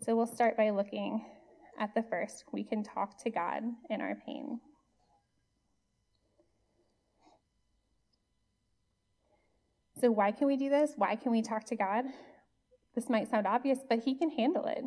So 0.00 0.14
we'll 0.16 0.26
start 0.26 0.56
by 0.56 0.70
looking 0.70 1.24
at 1.78 1.94
the 1.94 2.02
first. 2.02 2.44
We 2.52 2.64
can 2.64 2.84
talk 2.84 3.22
to 3.22 3.30
God 3.30 3.62
in 3.90 4.00
our 4.00 4.16
pain. 4.26 4.60
So, 10.00 10.12
why 10.12 10.30
can 10.30 10.46
we 10.46 10.56
do 10.56 10.68
this? 10.68 10.92
Why 10.96 11.16
can 11.16 11.32
we 11.32 11.42
talk 11.42 11.64
to 11.66 11.76
God? 11.76 12.04
This 12.94 13.08
might 13.08 13.28
sound 13.28 13.46
obvious, 13.46 13.80
but 13.88 14.00
He 14.00 14.14
can 14.14 14.30
handle 14.30 14.66
it. 14.66 14.84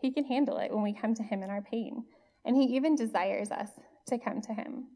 He 0.00 0.10
can 0.10 0.24
handle 0.24 0.56
it 0.56 0.72
when 0.72 0.82
we 0.82 0.94
come 0.94 1.14
to 1.14 1.22
Him 1.22 1.42
in 1.42 1.50
our 1.50 1.60
pain. 1.60 2.04
And 2.44 2.56
He 2.56 2.64
even 2.76 2.96
desires 2.96 3.50
us 3.50 3.68
to 4.06 4.18
come 4.18 4.40
to 4.42 4.54
Him. 4.54 4.88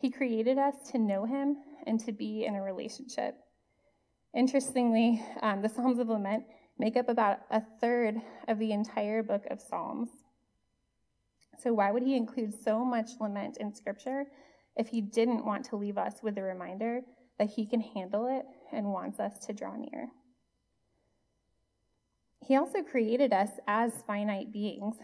He 0.00 0.10
created 0.10 0.58
us 0.58 0.74
to 0.90 0.98
know 0.98 1.24
Him 1.26 1.56
and 1.86 2.00
to 2.00 2.12
be 2.12 2.44
in 2.44 2.56
a 2.56 2.62
relationship. 2.62 3.36
Interestingly, 4.34 5.22
um, 5.42 5.62
the 5.62 5.68
Psalms 5.68 6.00
of 6.00 6.08
Lament 6.08 6.44
make 6.78 6.96
up 6.96 7.08
about 7.08 7.38
a 7.50 7.62
third 7.80 8.16
of 8.48 8.58
the 8.58 8.72
entire 8.72 9.22
book 9.22 9.44
of 9.50 9.60
Psalms. 9.60 10.08
So, 11.60 11.72
why 11.72 11.92
would 11.92 12.02
He 12.02 12.16
include 12.16 12.52
so 12.52 12.84
much 12.84 13.10
lament 13.20 13.58
in 13.58 13.72
Scripture 13.72 14.24
if 14.76 14.88
He 14.88 15.00
didn't 15.00 15.44
want 15.44 15.64
to 15.66 15.76
leave 15.76 15.98
us 15.98 16.16
with 16.20 16.36
a 16.36 16.42
reminder 16.42 17.02
that 17.38 17.50
He 17.50 17.66
can 17.66 17.80
handle 17.80 18.26
it 18.26 18.44
and 18.72 18.92
wants 18.92 19.20
us 19.20 19.38
to 19.46 19.52
draw 19.52 19.76
near. 19.76 20.08
He 22.40 22.56
also 22.56 22.82
created 22.82 23.32
us 23.32 23.50
as 23.66 23.92
finite 24.06 24.52
beings. 24.52 24.96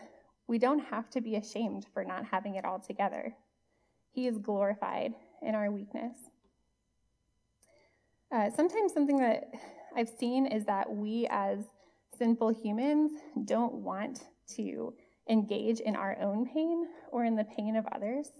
We 0.47 0.59
don't 0.59 0.79
have 0.79 1.11
to 1.11 1.21
be 1.21 1.37
ashamed 1.37 1.87
for 1.93 2.05
not 2.05 2.25
having 2.25 2.55
it 2.55 2.65
all 2.65 2.79
together. 2.79 3.35
He 4.13 4.27
is 4.27 4.39
glorified 4.39 5.15
in 5.43 5.55
our 5.55 5.71
weakness. 5.71 6.17
Uh, 8.33 8.51
sometimes 8.51 8.93
something 8.93 9.19
that 9.19 9.51
I've 9.97 10.09
seen 10.09 10.47
is 10.47 10.65
that 10.65 10.91
we 10.91 11.27
as 11.31 11.59
sinful 12.19 12.51
humans 12.51 13.13
don't 13.45 13.75
want 13.75 14.25
to 14.57 14.95
engage 15.29 15.81
in 15.81 15.97
our 15.97 16.19
own 16.21 16.47
pain 16.47 16.87
or 17.11 17.25
in 17.25 17.37
the 17.37 17.45
pain 17.45 17.77
of 17.77 17.87
others. 17.93 18.33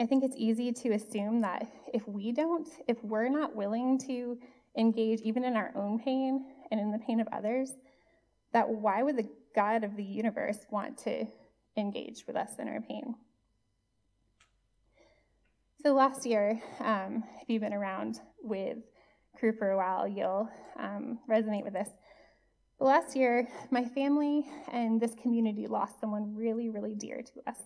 I 0.00 0.06
think 0.06 0.24
it's 0.24 0.36
easy 0.36 0.72
to 0.72 0.92
assume 0.92 1.40
that 1.42 1.66
if 1.92 2.06
we 2.08 2.32
don't, 2.32 2.68
if 2.88 3.02
we're 3.04 3.28
not 3.28 3.54
willing 3.54 3.98
to 4.06 4.38
engage 4.76 5.20
even 5.20 5.44
in 5.44 5.54
our 5.54 5.72
own 5.76 5.98
pain 5.98 6.46
and 6.70 6.80
in 6.80 6.90
the 6.90 6.98
pain 6.98 7.20
of 7.20 7.28
others, 7.32 7.72
that 8.52 8.68
why 8.68 9.02
would 9.02 9.16
the 9.16 9.28
God 9.54 9.84
of 9.84 9.96
the 9.96 10.04
universe 10.04 10.58
want 10.70 10.98
to 10.98 11.26
engage 11.76 12.24
with 12.26 12.36
us 12.36 12.58
in 12.58 12.68
our 12.68 12.80
pain? 12.80 13.14
So 15.82 15.94
last 15.94 16.24
year, 16.24 16.62
um, 16.80 17.24
if 17.40 17.48
you've 17.48 17.62
been 17.62 17.72
around 17.72 18.20
with 18.42 18.78
Cru 19.36 19.52
for 19.52 19.70
a 19.70 19.76
while, 19.76 20.06
you'll 20.06 20.48
um, 20.78 21.18
resonate 21.28 21.64
with 21.64 21.72
this. 21.72 21.88
But 22.78 22.84
last 22.84 23.16
year, 23.16 23.48
my 23.70 23.84
family 23.84 24.46
and 24.72 25.00
this 25.00 25.14
community 25.20 25.66
lost 25.66 26.00
someone 26.00 26.34
really, 26.36 26.68
really 26.68 26.94
dear 26.94 27.22
to 27.22 27.50
us. 27.50 27.58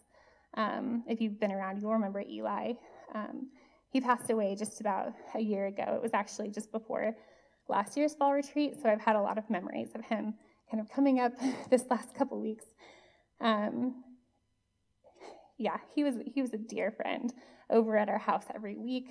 Um, 0.56 1.04
if 1.06 1.20
you've 1.20 1.38
been 1.38 1.52
around, 1.52 1.80
you'll 1.80 1.92
remember 1.92 2.20
Eli. 2.20 2.72
Um, 3.14 3.48
he 3.90 4.00
passed 4.00 4.30
away 4.30 4.54
just 4.54 4.80
about 4.80 5.12
a 5.34 5.40
year 5.40 5.66
ago. 5.66 5.84
It 5.96 6.02
was 6.02 6.12
actually 6.14 6.50
just 6.50 6.72
before 6.72 7.14
last 7.68 7.96
year's 7.96 8.14
fall 8.14 8.32
retreat, 8.32 8.75
so 8.80 8.88
I've 8.88 9.00
had 9.00 9.16
a 9.16 9.20
lot 9.20 9.38
of 9.38 9.48
memories 9.50 9.90
of 9.94 10.04
him 10.04 10.34
kind 10.70 10.80
of 10.80 10.88
coming 10.88 11.20
up 11.20 11.32
this 11.70 11.84
last 11.90 12.14
couple 12.14 12.40
weeks. 12.40 12.64
Um, 13.40 14.02
yeah, 15.58 15.78
he 15.94 16.04
was 16.04 16.16
he 16.26 16.42
was 16.42 16.52
a 16.52 16.58
dear 16.58 16.90
friend 16.90 17.32
over 17.70 17.96
at 17.96 18.08
our 18.08 18.18
house 18.18 18.44
every 18.54 18.76
week, 18.76 19.08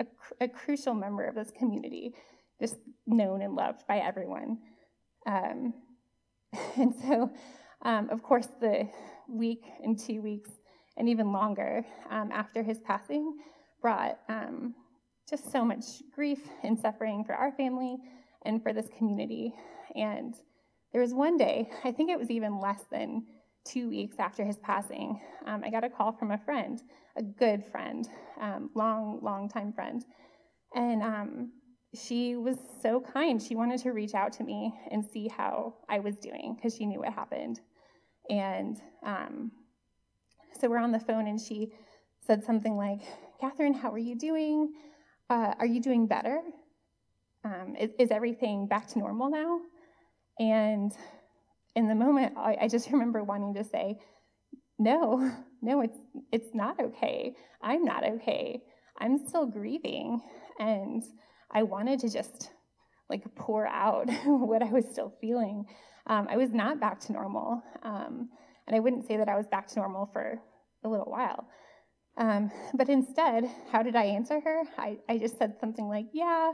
a, 0.00 0.06
a 0.40 0.48
crucial 0.48 0.94
member 0.94 1.24
of 1.24 1.34
this 1.34 1.50
community. 1.56 2.14
Just 2.60 2.76
known 3.06 3.42
and 3.42 3.54
loved 3.54 3.86
by 3.86 3.98
everyone. 3.98 4.58
Um, 5.26 5.74
and 6.76 6.94
so, 7.02 7.30
um, 7.82 8.08
of 8.10 8.22
course, 8.22 8.48
the 8.60 8.88
week 9.28 9.64
and 9.82 9.98
two 9.98 10.22
weeks 10.22 10.50
and 10.96 11.08
even 11.08 11.32
longer 11.32 11.84
um, 12.10 12.30
after 12.32 12.62
his 12.62 12.78
passing 12.78 13.38
brought 13.82 14.18
um, 14.28 14.74
just 15.28 15.50
so 15.50 15.64
much 15.64 15.84
grief 16.14 16.40
and 16.62 16.78
suffering 16.78 17.24
for 17.24 17.34
our 17.34 17.52
family 17.52 17.96
and 18.44 18.62
for 18.62 18.72
this 18.72 18.88
community. 18.96 19.52
And 19.94 20.34
there 20.92 21.02
was 21.02 21.14
one 21.14 21.36
day, 21.36 21.68
I 21.84 21.92
think 21.92 22.10
it 22.10 22.18
was 22.18 22.30
even 22.30 22.60
less 22.60 22.84
than 22.90 23.26
two 23.64 23.88
weeks 23.88 24.16
after 24.18 24.44
his 24.44 24.58
passing, 24.58 25.20
um, 25.46 25.62
I 25.64 25.70
got 25.70 25.84
a 25.84 25.90
call 25.90 26.12
from 26.12 26.30
a 26.30 26.38
friend, 26.38 26.80
a 27.16 27.22
good 27.22 27.64
friend, 27.70 28.08
um, 28.40 28.70
long, 28.74 29.18
long 29.22 29.48
time 29.48 29.72
friend. 29.72 30.04
And 30.74 31.02
um, 31.02 31.52
she 31.94 32.36
was 32.36 32.56
so 32.82 33.00
kind. 33.00 33.42
She 33.42 33.56
wanted 33.56 33.80
to 33.80 33.90
reach 33.90 34.14
out 34.14 34.32
to 34.34 34.44
me 34.44 34.72
and 34.90 35.04
see 35.04 35.28
how 35.28 35.74
I 35.88 35.98
was 35.98 36.16
doing 36.16 36.54
because 36.56 36.76
she 36.76 36.86
knew 36.86 37.00
what 37.00 37.12
happened. 37.12 37.60
And 38.30 38.80
um, 39.04 39.50
so 40.60 40.68
we're 40.68 40.78
on 40.78 40.92
the 40.92 41.00
phone, 41.00 41.26
and 41.26 41.40
she 41.40 41.72
said 42.26 42.44
something 42.44 42.76
like, 42.76 43.00
Catherine, 43.40 43.74
how 43.74 43.92
are 43.92 43.98
you 43.98 44.16
doing? 44.16 44.72
Uh, 45.28 45.54
are 45.58 45.66
you 45.66 45.80
doing 45.80 46.06
better? 46.06 46.40
Um, 47.44 47.76
is, 47.78 47.90
is, 47.98 48.10
everything 48.10 48.66
back 48.66 48.88
to 48.88 48.98
normal 48.98 49.30
now? 49.30 49.60
And 50.38 50.92
in 51.74 51.88
the 51.88 51.94
moment, 51.94 52.34
I, 52.36 52.56
I 52.62 52.68
just 52.68 52.90
remember 52.92 53.22
wanting 53.22 53.54
to 53.54 53.64
say, 53.64 53.98
no, 54.78 55.32
no, 55.62 55.80
it's, 55.80 55.98
it's 56.32 56.54
not 56.54 56.80
okay. 56.80 57.34
I'm 57.62 57.84
not 57.84 58.04
okay. 58.04 58.62
I'm 58.98 59.18
still 59.26 59.46
grieving. 59.46 60.20
And 60.58 61.02
I 61.50 61.62
wanted 61.62 62.00
to 62.00 62.10
just 62.10 62.50
like 63.08 63.22
pour 63.34 63.66
out 63.66 64.08
what 64.24 64.62
I 64.62 64.70
was 64.70 64.84
still 64.90 65.14
feeling. 65.20 65.66
Um, 66.06 66.26
I 66.30 66.36
was 66.36 66.52
not 66.52 66.80
back 66.80 67.00
to 67.00 67.12
normal. 67.12 67.62
Um, 67.82 68.30
and 68.66 68.76
I 68.76 68.80
wouldn't 68.80 69.06
say 69.06 69.16
that 69.16 69.28
I 69.28 69.36
was 69.36 69.46
back 69.46 69.68
to 69.68 69.76
normal 69.76 70.06
for 70.12 70.40
a 70.84 70.88
little 70.88 71.10
while. 71.10 71.46
Um, 72.16 72.50
but 72.74 72.88
instead, 72.88 73.44
how 73.70 73.82
did 73.82 73.94
I 73.94 74.04
answer 74.04 74.40
her? 74.40 74.62
I, 74.78 74.98
I 75.08 75.18
just 75.18 75.38
said 75.38 75.56
something 75.60 75.88
like, 75.88 76.06
yeah, 76.12 76.52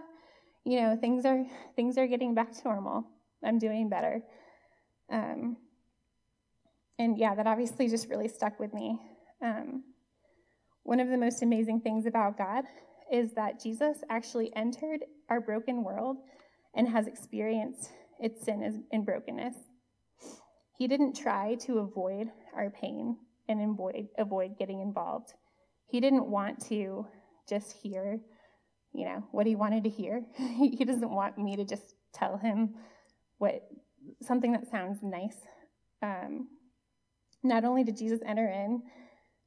you 0.65 0.81
know, 0.81 0.97
things 0.97 1.25
are 1.25 1.45
things 1.77 1.99
are 1.99 2.07
getting 2.07 2.35
back 2.35 2.53
to 2.53 2.65
normal. 2.65 3.05
I'm 3.45 3.59
doing 3.59 3.89
better. 3.89 4.23
Um, 5.11 5.57
and 6.99 7.19
yeah, 7.19 7.35
that 7.35 7.47
obviously 7.47 7.89
just 7.89 8.09
really 8.09 8.29
stuck 8.29 8.59
with 8.61 8.73
me. 8.73 8.99
Um, 9.43 9.83
one 10.85 11.01
of 11.01 11.09
the 11.09 11.17
most 11.17 11.43
amazing 11.43 11.81
things 11.81 12.07
about 12.07 12.39
God 12.39 12.65
is 13.13 13.33
that 13.35 13.61
Jesus 13.63 13.99
actually 14.09 14.55
entered 14.57 15.01
our 15.29 15.41
broken 15.41 15.85
world 15.85 16.17
and 16.75 16.89
has 16.89 17.07
experienced 17.07 17.91
its 18.21 18.45
sin 18.45 18.85
and 18.91 19.05
brokenness. 19.05 19.57
He 20.83 20.89
didn't 20.89 21.15
try 21.15 21.55
to 21.67 21.79
avoid 21.79 22.33
our 22.57 22.69
pain 22.69 23.17
and 23.49 23.61
avoid, 23.63 24.09
avoid 24.19 24.59
getting 24.59 24.81
involved. 24.81 25.33
He 25.87 26.01
didn't 26.01 26.27
want 26.27 26.59
to 26.71 27.07
just 27.49 27.71
hear, 27.71 28.19
you 28.93 29.05
know, 29.05 29.23
what 29.31 29.47
he 29.47 29.55
wanted 29.55 29.85
to 29.85 29.91
hear. 29.91 30.25
he 30.37 30.85
doesn't 30.85 31.13
want 31.13 31.39
me 31.39 31.55
to 31.55 31.65
just 31.65 31.95
tell 32.13 32.37
him 32.37 32.75
what 33.39 33.63
something 34.23 34.51
that 34.51 34.73
sounds 34.73 34.99
nice. 35.05 35.37
Um, 36.03 36.49
not 37.45 37.65
only 37.65 37.85
did 37.85 37.97
Jesus 37.97 38.19
enter 38.27 38.49
in, 38.49 38.83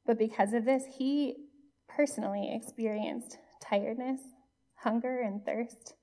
but 0.06 0.18
because 0.18 0.54
of 0.54 0.64
this, 0.64 0.84
he 0.96 1.36
personally 1.86 2.50
experienced 2.54 3.36
tiredness, 3.60 4.22
hunger 4.76 5.20
and 5.20 5.44
thirst, 5.44 5.96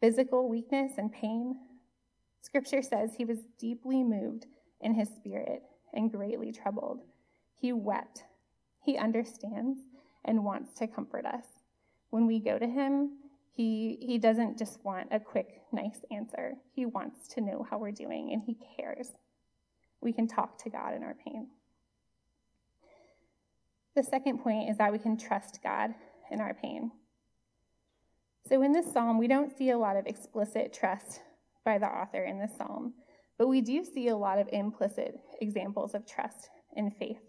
physical 0.00 0.48
weakness 0.48 0.92
and 0.98 1.12
pain. 1.12 1.56
Scripture 2.42 2.80
says 2.80 3.14
he 3.16 3.24
was 3.24 3.38
deeply 3.58 4.04
moved 4.04 4.46
in 4.80 4.94
his 4.94 5.08
spirit 5.08 5.62
and 5.92 6.12
greatly 6.12 6.52
troubled. 6.52 7.00
He 7.56 7.72
wept. 7.72 8.24
He 8.84 8.96
understands 8.96 9.78
and 10.24 10.44
wants 10.44 10.74
to 10.78 10.86
comfort 10.86 11.26
us. 11.26 11.44
When 12.10 12.26
we 12.26 12.40
go 12.40 12.58
to 12.58 12.66
him, 12.66 13.18
he, 13.52 13.98
he 14.00 14.18
doesn't 14.18 14.58
just 14.58 14.84
want 14.84 15.08
a 15.10 15.18
quick, 15.18 15.62
nice 15.72 16.00
answer. 16.10 16.54
He 16.72 16.86
wants 16.86 17.26
to 17.34 17.40
know 17.40 17.66
how 17.68 17.78
we're 17.78 17.90
doing 17.90 18.32
and 18.32 18.42
he 18.42 18.56
cares. 18.76 19.12
We 20.00 20.12
can 20.12 20.28
talk 20.28 20.62
to 20.62 20.70
God 20.70 20.94
in 20.94 21.02
our 21.02 21.14
pain. 21.14 21.48
The 23.96 24.04
second 24.04 24.38
point 24.38 24.70
is 24.70 24.78
that 24.78 24.92
we 24.92 24.98
can 24.98 25.16
trust 25.16 25.58
God 25.62 25.92
in 26.30 26.40
our 26.40 26.54
pain. 26.54 26.92
So, 28.48 28.62
in 28.62 28.72
this 28.72 28.92
psalm, 28.92 29.18
we 29.18 29.26
don't 29.26 29.56
see 29.56 29.70
a 29.70 29.78
lot 29.78 29.96
of 29.96 30.06
explicit 30.06 30.72
trust 30.72 31.20
by 31.64 31.78
the 31.78 31.86
author 31.86 32.22
in 32.22 32.38
this 32.38 32.56
psalm, 32.56 32.94
but 33.38 33.48
we 33.48 33.60
do 33.60 33.84
see 33.84 34.08
a 34.08 34.16
lot 34.16 34.38
of 34.38 34.48
implicit 34.52 35.18
examples 35.40 35.94
of 35.94 36.06
trust 36.06 36.50
and 36.76 36.94
faith. 36.96 37.20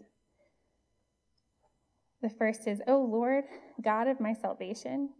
The 2.20 2.28
first 2.30 2.66
is, 2.66 2.82
Oh 2.86 3.02
Lord, 3.02 3.44
God 3.82 4.08
of 4.08 4.20
my 4.20 4.34
salvation. 4.34 5.10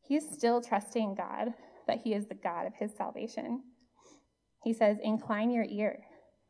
He's 0.00 0.28
still 0.28 0.60
trusting 0.60 1.14
God 1.14 1.52
that 1.86 2.00
He 2.02 2.14
is 2.14 2.26
the 2.26 2.34
God 2.34 2.66
of 2.66 2.74
his 2.74 2.92
salvation. 2.96 3.62
He 4.64 4.72
says, 4.72 4.96
Incline 5.02 5.50
your 5.50 5.66
ear. 5.68 6.00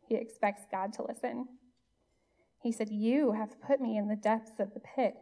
He 0.08 0.14
expects 0.14 0.62
God 0.70 0.92
to 0.94 1.04
listen. 1.06 1.46
He 2.62 2.72
said, 2.72 2.88
You 2.90 3.32
have 3.32 3.60
put 3.60 3.80
me 3.80 3.96
in 3.96 4.08
the 4.08 4.16
depths 4.16 4.60
of 4.60 4.72
the 4.74 4.80
pit. 4.80 5.14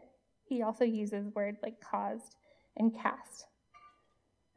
He 0.44 0.62
also 0.62 0.84
uses 0.84 1.34
words 1.34 1.58
like 1.62 1.80
caused 1.80 2.36
and 2.76 2.94
cast. 2.94 3.46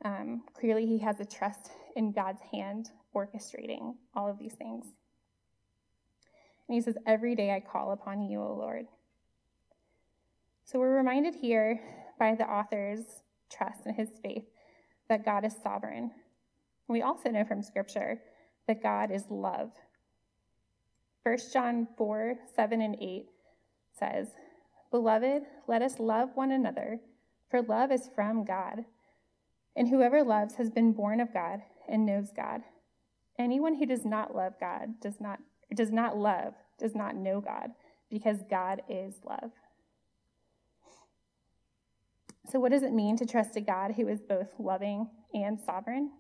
Um, 0.04 0.44
clearly, 0.60 0.86
he 0.86 1.00
has 1.00 1.20
a 1.20 1.26
trust 1.26 1.72
in 1.96 2.12
God's 2.12 2.42
hand 2.52 2.90
orchestrating 3.16 3.96
all 4.16 4.30
of 4.30 4.40
these 4.40 4.54
things. 4.54 4.86
And 6.68 6.76
he 6.76 6.82
says, 6.82 6.98
Every 7.06 7.36
day 7.36 7.52
I 7.52 7.60
call 7.60 7.92
upon 7.92 8.24
you, 8.24 8.42
O 8.42 8.54
Lord. 8.54 8.86
So 10.66 10.80
we're 10.80 10.96
reminded 10.96 11.36
here 11.36 11.80
by 12.18 12.36
the 12.36 12.46
author's 12.46 13.24
trust 13.52 13.82
and 13.86 13.96
his 13.96 14.10
faith 14.22 14.46
that 15.10 15.26
God 15.26 15.46
is 15.46 15.56
sovereign. 15.62 16.12
We 16.88 17.02
also 17.02 17.30
know 17.30 17.44
from 17.44 17.62
Scripture 17.62 18.22
that 18.68 18.82
God 18.82 19.12
is 19.12 19.26
love. 19.30 19.72
1 21.24 21.38
John 21.52 21.88
4 21.98 22.36
7 22.56 22.82
and 22.82 22.96
8 23.00 23.26
says, 23.98 24.28
Beloved, 24.92 25.44
let 25.68 25.82
us 25.82 26.00
love 26.00 26.30
one 26.36 26.52
another, 26.52 27.00
for 27.50 27.62
love 27.62 27.92
is 27.92 28.10
from 28.16 28.46
God. 28.46 28.86
And 29.76 29.90
whoever 29.90 30.24
loves 30.24 30.56
has 30.56 30.70
been 30.70 30.94
born 30.94 31.20
of 31.20 31.34
God 31.34 31.62
and 31.88 32.06
knows 32.06 32.32
God. 32.36 32.62
Anyone 33.40 33.76
who 33.76 33.86
does 33.86 34.06
not 34.06 34.36
love 34.36 34.54
God 34.60 35.00
does 35.02 35.20
not 35.20 35.40
does 35.74 35.92
not 35.92 36.18
love, 36.18 36.54
does 36.78 36.94
not 36.94 37.16
know 37.16 37.42
God, 37.42 37.72
because 38.10 38.38
God 38.50 38.82
is 38.88 39.16
love. 39.24 39.52
So, 42.50 42.60
what 42.60 42.72
does 42.72 42.84
it 42.84 42.94
mean 42.94 43.18
to 43.18 43.26
trust 43.26 43.56
a 43.56 43.62
God 43.62 43.94
who 43.96 44.08
is 44.08 44.22
both 44.22 44.50
loving 44.60 45.10
and 45.34 45.60
sovereign? 45.60 46.12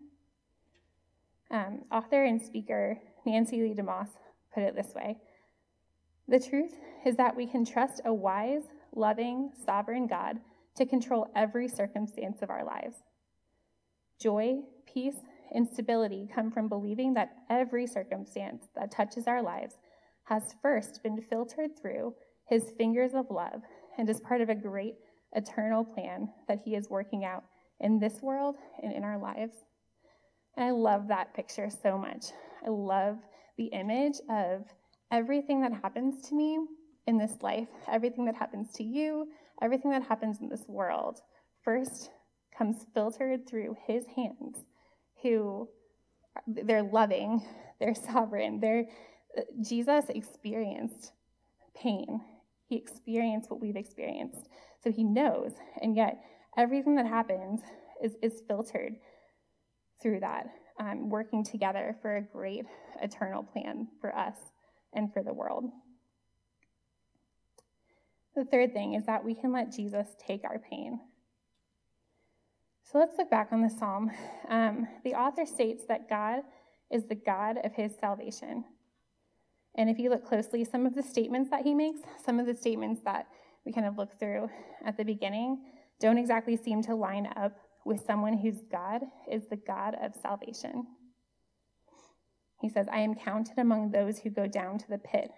Um, 1.52 1.84
author 1.92 2.24
and 2.24 2.42
speaker 2.42 2.98
Nancy 3.26 3.62
Leigh 3.62 3.76
DeMoss 3.76 4.08
put 4.54 4.64
it 4.64 4.76
this 4.76 4.94
way 4.96 5.18
The 6.28 6.40
truth 6.40 6.74
is 7.06 7.18
that 7.18 7.36
we 7.36 7.46
can 7.46 7.66
trust 7.66 8.02
a 8.06 8.14
wise, 8.14 8.64
loving, 8.96 9.52
sovereign 9.66 10.08
God 10.08 10.40
to 10.76 10.86
control 10.86 11.30
every 11.36 11.68
circumstance 11.68 12.42
of 12.42 12.50
our 12.50 12.64
lives. 12.66 12.96
Joy, 14.20 14.62
peace, 14.92 15.18
and 15.54 15.68
stability 15.68 16.30
come 16.34 16.52
from 16.52 16.68
believing 16.68 17.14
that 17.14 17.36
every 17.50 17.86
circumstance 17.86 18.68
that 18.76 18.92
touches 18.92 19.28
our 19.28 19.42
lives 19.42 19.76
has 20.26 20.56
first 20.62 21.04
been 21.04 21.22
filtered 21.30 21.78
through 21.80 22.14
his 22.48 22.72
fingers 22.78 23.14
of 23.14 23.30
love 23.30 23.62
and 23.98 24.10
is 24.10 24.20
part 24.20 24.42
of 24.42 24.50
a 24.50 24.56
great 24.56 24.96
eternal 25.34 25.84
plan 25.84 26.30
that 26.48 26.60
he 26.64 26.76
is 26.76 26.90
working 26.90 27.26
out 27.26 27.44
in 27.80 28.00
this 28.00 28.22
world 28.22 28.56
and 28.82 28.94
in 28.94 29.04
our 29.04 29.18
lives. 29.18 29.54
And 30.56 30.66
I 30.66 30.72
love 30.72 31.08
that 31.08 31.34
picture 31.34 31.70
so 31.70 31.98
much. 31.98 32.26
I 32.66 32.70
love 32.70 33.18
the 33.58 33.66
image 33.66 34.18
of 34.30 34.66
everything 35.12 35.62
that 35.62 35.74
happens 35.74 36.28
to 36.30 36.36
me 36.36 36.60
in 37.08 37.18
this 37.18 37.42
life, 37.42 37.68
everything 37.88 38.26
that 38.26 38.36
happens 38.36 38.72
to 38.74 38.84
you, 38.84 39.28
everything 39.62 39.92
that 39.92 40.04
happens 40.04 40.40
in 40.42 40.50
this 40.50 40.66
world, 40.68 41.20
first 41.64 42.12
comes 42.58 42.86
filtered 42.94 43.48
through 43.48 43.76
his 43.86 44.06
hands, 44.16 44.66
who 45.24 45.70
they're 46.48 46.84
loving, 46.84 47.42
they're 47.80 47.96
sovereign, 47.96 48.60
they're 48.60 48.86
Jesus 49.62 50.06
experienced 50.10 51.12
pain. 51.76 52.22
He 52.68 52.76
experienced 52.76 53.50
what 53.50 53.60
we've 53.60 53.76
experienced. 53.76 54.48
So 54.84 54.92
he 54.92 55.04
knows. 55.04 55.54
And 55.82 55.96
yet, 55.96 56.24
everything 56.58 56.96
that 56.96 57.08
happens 57.08 57.62
is, 58.04 58.16
is 58.22 58.42
filtered 58.48 58.94
through 60.02 60.20
that, 60.20 60.48
um, 60.80 61.10
working 61.10 61.44
together 61.44 61.98
for 62.02 62.18
a 62.18 62.22
great 62.22 62.66
eternal 63.02 63.44
plan 63.44 63.88
for 64.02 64.16
us 64.16 64.36
and 64.94 65.12
for 65.12 65.24
the 65.24 65.34
world. 65.34 65.66
The 68.36 68.46
third 68.46 68.74
thing 68.74 68.96
is 68.96 69.06
that 69.06 69.24
we 69.24 69.36
can 69.36 69.52
let 69.52 69.72
Jesus 69.72 70.08
take 70.26 70.44
our 70.44 70.60
pain. 70.60 71.00
So 72.94 73.00
let's 73.00 73.18
look 73.18 73.32
back 73.32 73.48
on 73.52 73.64
the 73.64 73.72
psalm. 73.72 74.12
Um, 74.50 74.88
the 75.04 75.16
author 75.16 75.48
states 75.48 75.84
that 75.88 76.08
God 76.08 76.42
is 76.92 77.06
the 77.06 77.16
God 77.16 77.58
of 77.64 77.74
his 77.74 77.96
salvation. 78.00 78.66
And 79.74 79.90
if 79.90 79.98
you 79.98 80.12
look 80.12 80.24
closely, 80.24 80.64
some 80.64 80.86
of 80.86 80.94
the 80.94 81.02
statements 81.02 81.50
that 81.50 81.64
he 81.64 81.74
makes, 81.74 82.02
some 82.24 82.40
of 82.40 82.46
the 82.46 82.54
statements 82.54 83.02
that 83.04 83.26
we 83.66 83.74
kind 83.74 83.88
of 83.88 83.98
look 83.98 84.20
through 84.20 84.48
at 84.86 84.96
the 84.96 85.04
beginning, 85.04 85.64
don't 86.00 86.20
exactly 86.20 86.56
seem 86.56 86.84
to 86.84 86.94
line 86.94 87.28
up 87.36 87.58
with 87.84 88.06
someone 88.06 88.38
whose 88.38 88.62
God 88.72 89.02
is 89.28 89.48
the 89.50 89.56
God 89.58 89.96
of 90.00 90.14
salvation. 90.14 90.86
He 92.62 92.70
says, 92.70 92.86
I 92.92 93.00
am 93.00 93.16
counted 93.16 93.58
among 93.58 93.90
those 93.90 94.20
who 94.20 94.30
go 94.30 94.46
down 94.46 94.78
to 94.78 94.88
the 94.88 95.00
pit, 95.00 95.32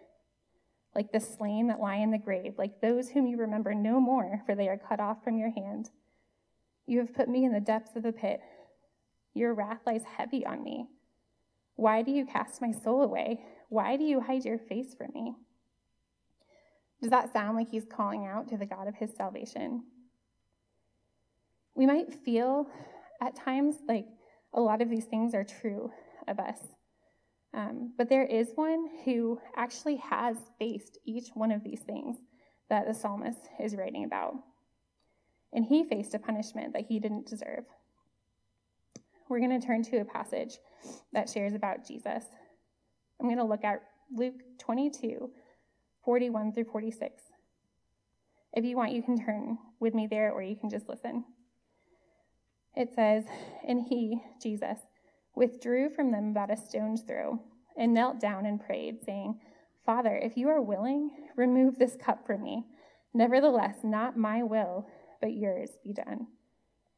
like 0.94 1.14
the 1.14 1.22
slain 1.22 1.68
that 1.68 1.80
lie 1.80 1.96
in 1.96 2.12
the 2.12 2.18
grave, 2.18 2.56
like 2.58 2.82
those 2.82 3.12
whom 3.12 3.28
you 3.28 3.38
remember 3.38 3.74
no 3.74 4.02
more, 4.02 4.42
for 4.46 4.56
they 4.56 4.68
are 4.68 4.78
cut 4.78 5.00
off 5.00 5.24
from 5.24 5.38
your 5.38 5.52
hand. 5.52 5.90
You 6.88 7.00
have 7.00 7.14
put 7.14 7.30
me 7.30 7.46
in 7.46 7.54
the 7.54 7.60
depths 7.60 7.96
of 7.96 8.04
the 8.04 8.12
pit. 8.12 8.42
Your 9.34 9.54
wrath 9.54 9.80
lies 9.86 10.04
heavy 10.18 10.46
on 10.46 10.64
me. 10.64 10.88
Why 11.76 12.02
do 12.02 12.12
you 12.12 12.26
cast 12.26 12.62
my 12.62 12.72
soul 12.72 13.02
away? 13.02 13.42
Why 13.70 13.98
do 13.98 14.04
you 14.04 14.22
hide 14.22 14.46
your 14.46 14.60
face 14.60 14.94
from 14.96 15.12
me? 15.14 15.34
Does 17.02 17.10
that 17.10 17.34
sound 17.34 17.58
like 17.58 17.70
he's 17.70 17.86
calling 17.86 18.26
out 18.26 18.48
to 18.50 18.58
the 18.58 18.66
God 18.66 18.88
of 18.88 18.96
his 18.96 19.12
salvation? 19.16 19.84
We 21.76 21.86
might 21.86 22.14
feel 22.14 22.68
at 23.22 23.36
times 23.36 23.78
like 23.88 24.08
a 24.54 24.62
lot 24.62 24.82
of 24.82 24.90
these 24.90 25.06
things 25.06 25.34
are 25.34 25.44
true 25.44 25.92
of 26.28 26.40
us. 26.40 26.60
Um, 27.54 27.94
but 27.98 28.10
there 28.10 28.26
is 28.26 28.52
one 28.56 28.88
who 29.04 29.40
actually 29.56 29.98
has 29.98 30.38
faced 30.60 30.98
each 31.06 31.30
one 31.34 31.52
of 31.52 31.64
these 31.64 31.82
things 31.82 32.18
that 32.70 32.88
the 32.88 32.94
psalmist 32.94 33.50
is 33.60 33.76
writing 33.76 34.06
about. 34.06 34.34
And 35.54 35.66
he 35.66 35.84
faced 35.84 36.14
a 36.14 36.20
punishment 36.20 36.74
that 36.74 36.86
he 36.88 37.00
didn't 37.00 37.28
deserve. 37.28 37.66
We're 39.30 39.40
going 39.40 39.60
to 39.60 39.66
turn 39.66 39.84
to 39.84 39.98
a 39.98 40.06
passage 40.06 40.58
that 41.14 41.30
shares 41.30 41.54
about 41.54 41.88
Jesus. 41.88 42.24
I'm 43.20 43.28
going 43.28 43.38
to 43.38 43.44
look 43.44 43.64
at 43.64 43.82
Luke 44.14 44.42
22, 44.60 45.30
41 46.04 46.54
through 46.54 46.66
46. 46.66 47.24
If 48.54 48.64
you 48.64 48.78
want, 48.78 48.94
you 48.94 49.02
can 49.02 49.18
turn 49.18 49.58
with 49.80 49.94
me 49.94 50.08
there 50.08 50.32
or 50.32 50.42
you 50.42 50.56
can 50.56 50.70
just 50.70 50.88
listen. 50.88 51.26
It 52.76 52.94
says, 52.94 53.26
And 53.68 53.82
he, 53.88 54.22
Jesus, 54.42 54.80
withdrew 55.36 55.90
from 55.90 56.12
them 56.12 56.30
about 56.30 56.52
a 56.52 56.58
stone's 56.58 57.02
throw 57.02 57.42
and 57.78 57.94
knelt 57.94 58.20
down 58.20 58.46
and 58.46 58.64
prayed, 58.64 59.04
saying, 59.06 59.40
Father, 59.86 60.16
if 60.16 60.38
you 60.38 60.50
are 60.50 60.62
willing, 60.62 61.12
remove 61.36 61.78
this 61.78 61.96
cup 61.96 62.26
from 62.26 62.44
me. 62.44 62.66
Nevertheless, 63.14 63.78
not 63.84 64.18
my 64.18 64.44
will, 64.44 64.88
but 65.22 65.34
yours 65.34 65.72
be 65.84 65.94
done. 65.94 66.28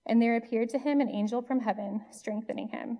And 0.05 0.21
there 0.21 0.37
appeared 0.37 0.69
to 0.69 0.79
him 0.79 1.01
an 1.01 1.09
angel 1.09 1.41
from 1.41 1.59
heaven, 1.59 2.05
strengthening 2.11 2.69
him. 2.69 2.99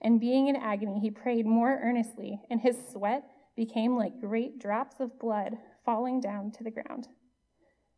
And 0.00 0.20
being 0.20 0.48
in 0.48 0.56
agony, 0.56 0.98
he 0.98 1.10
prayed 1.10 1.46
more 1.46 1.80
earnestly, 1.82 2.40
and 2.50 2.60
his 2.60 2.76
sweat 2.92 3.24
became 3.56 3.96
like 3.96 4.20
great 4.20 4.58
drops 4.58 4.98
of 4.98 5.18
blood 5.18 5.56
falling 5.84 6.20
down 6.20 6.50
to 6.52 6.64
the 6.64 6.70
ground. 6.70 7.08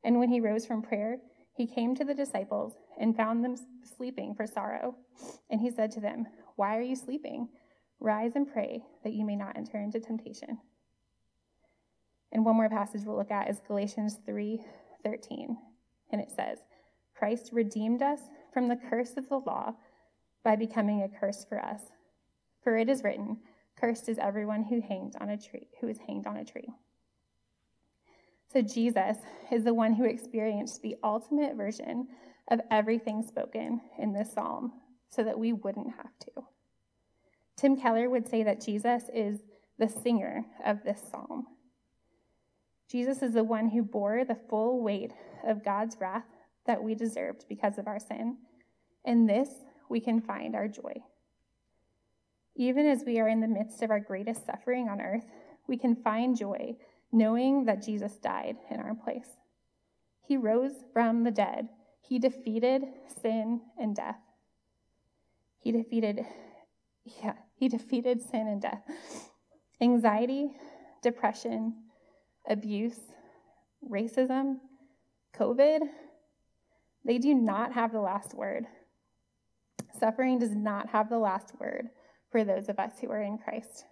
And 0.05 0.19
when 0.19 0.29
he 0.29 0.41
rose 0.41 0.67
from 0.67 0.83
prayer, 0.83 1.19
he 1.55 1.67
came 1.67 1.95
to 1.95 2.05
the 2.05 2.15
disciples 2.15 2.75
and 2.99 3.17
found 3.17 3.43
them 3.43 3.57
sleeping 3.97 4.35
for 4.35 4.47
sorrow. 4.47 4.97
And 5.51 5.61
he 5.61 5.71
said 5.71 5.91
to 5.93 6.01
them, 6.01 6.27
Why 6.57 6.77
are 6.77 6.83
you 6.83 6.97
sleeping? 6.97 7.49
Rise 8.01 8.33
and 8.35 8.51
pray 8.51 8.85
that 9.03 9.15
you 9.15 9.25
may 9.25 9.37
not 9.37 9.57
enter 9.57 9.79
into 9.79 10.01
temptation. 10.01 10.59
And 12.33 12.45
one 12.45 12.57
more 12.57 12.69
passage 12.69 13.03
we'll 13.05 13.17
look 13.17 13.31
at 13.31 13.49
is 13.49 13.61
Galatians 13.67 14.19
3:13. 14.27 15.57
And 16.11 16.21
it 16.21 16.31
says, 16.31 16.59
Christ 17.17 17.51
redeemed 17.53 18.03
us 18.03 18.21
from 18.53 18.69
the 18.69 18.79
curse 18.91 19.17
of 19.17 19.29
the 19.29 19.39
law 19.39 19.75
by 20.43 20.57
becoming 20.57 21.03
a 21.03 21.09
curse 21.09 21.45
for 21.49 21.65
us. 21.65 21.81
For 22.63 22.77
it 22.77 22.89
is 22.89 23.03
written, 23.03 23.39
Cursed 23.77 24.09
is 24.09 24.19
everyone 24.19 24.65
who 24.65 24.81
hanged 24.81 25.15
on 25.21 25.31
a 25.31 25.37
tree, 25.37 25.69
who 25.81 25.89
is 25.89 25.99
hanged 26.07 26.27
on 26.27 26.37
a 26.37 26.45
tree. 26.45 26.69
So 28.53 28.63
Jesus 28.63 29.17
is 29.51 29.65
the 29.65 29.75
one 29.75 29.95
who 29.95 30.05
experienced 30.05 30.81
the 30.81 30.97
ultimate 31.03 31.57
version 31.57 32.07
of 32.49 32.61
everything 32.71 33.23
spoken 33.23 33.81
in 33.99 34.13
this 34.13 34.33
psalm 34.33 34.73
so 35.11 35.25
that 35.25 35.39
we 35.39 35.53
wouldn't 35.53 35.97
have 35.97 36.19
to. 36.21 36.45
Tim 37.57 37.77
Keller 37.77 38.09
would 38.11 38.29
say 38.29 38.43
that 38.45 38.65
Jesus 38.65 39.05
is 39.13 39.41
the 39.79 39.89
singer 39.89 40.45
of 40.65 40.85
this 40.85 41.03
psalm. 41.11 41.47
Jesus 42.91 43.23
is 43.23 43.33
the 43.33 43.45
one 43.45 43.71
who 43.71 43.83
bore 43.83 44.25
the 44.25 44.39
full 44.49 44.83
weight 44.83 45.13
of 45.47 45.65
God's 45.65 45.97
wrath 46.01 46.27
that 46.67 46.83
we 46.83 46.95
deserved 46.95 47.45
because 47.49 47.79
of 47.79 47.87
our 47.87 47.99
sin. 47.99 48.37
In 49.05 49.27
this, 49.27 49.49
we 49.89 50.01
can 50.01 50.21
find 50.21 50.55
our 50.55 50.69
joy. 50.69 50.95
Even 52.57 52.87
as 52.87 53.03
we 53.05 53.19
are 53.19 53.29
in 53.29 53.41
the 53.41 53.49
midst 53.49 53.83
of 53.83 53.91
our 53.91 54.01
greatest 54.01 54.47
suffering 54.47 54.89
on 54.89 55.01
earth, 55.01 55.27
we 55.67 55.77
can 55.77 55.97
find 55.97 56.37
joy 56.37 56.77
knowing 57.11 57.65
that 57.65 57.83
Jesus 57.83 58.17
died 58.17 58.57
in 58.71 58.81
our 58.81 58.95
place. 58.95 59.29
He 60.27 60.37
rose 60.37 60.73
from 60.93 61.25
the 61.25 61.31
dead. 61.31 61.69
He 62.01 62.19
defeated 62.19 62.83
sin 63.23 63.61
and 63.79 63.95
death. 63.95 64.19
He 65.61 65.73
defeated, 65.73 66.21
yeah, 67.05 67.35
he 67.55 67.69
defeated 67.69 68.21
sin 68.21 68.47
and 68.47 68.61
death. 68.61 68.83
Anxiety, 69.81 70.53
depression, 71.03 71.75
abuse, 72.49 73.01
racism, 73.89 74.57
COVID, 75.37 75.81
they 77.05 77.19
do 77.19 77.35
not 77.35 77.73
have 77.73 77.93
the 77.93 78.01
last 78.01 78.35
word. 78.35 78.67
Suffering 79.99 80.39
does 80.39 80.55
not 80.55 80.89
have 80.91 81.09
the 81.09 81.19
last 81.19 81.53
word 81.61 81.89
for 82.31 82.45
those 82.45 82.69
of 82.69 82.79
us 82.79 82.93
who 83.01 83.11
are 83.11 83.23
in 83.23 83.39
Christ. 83.39 83.85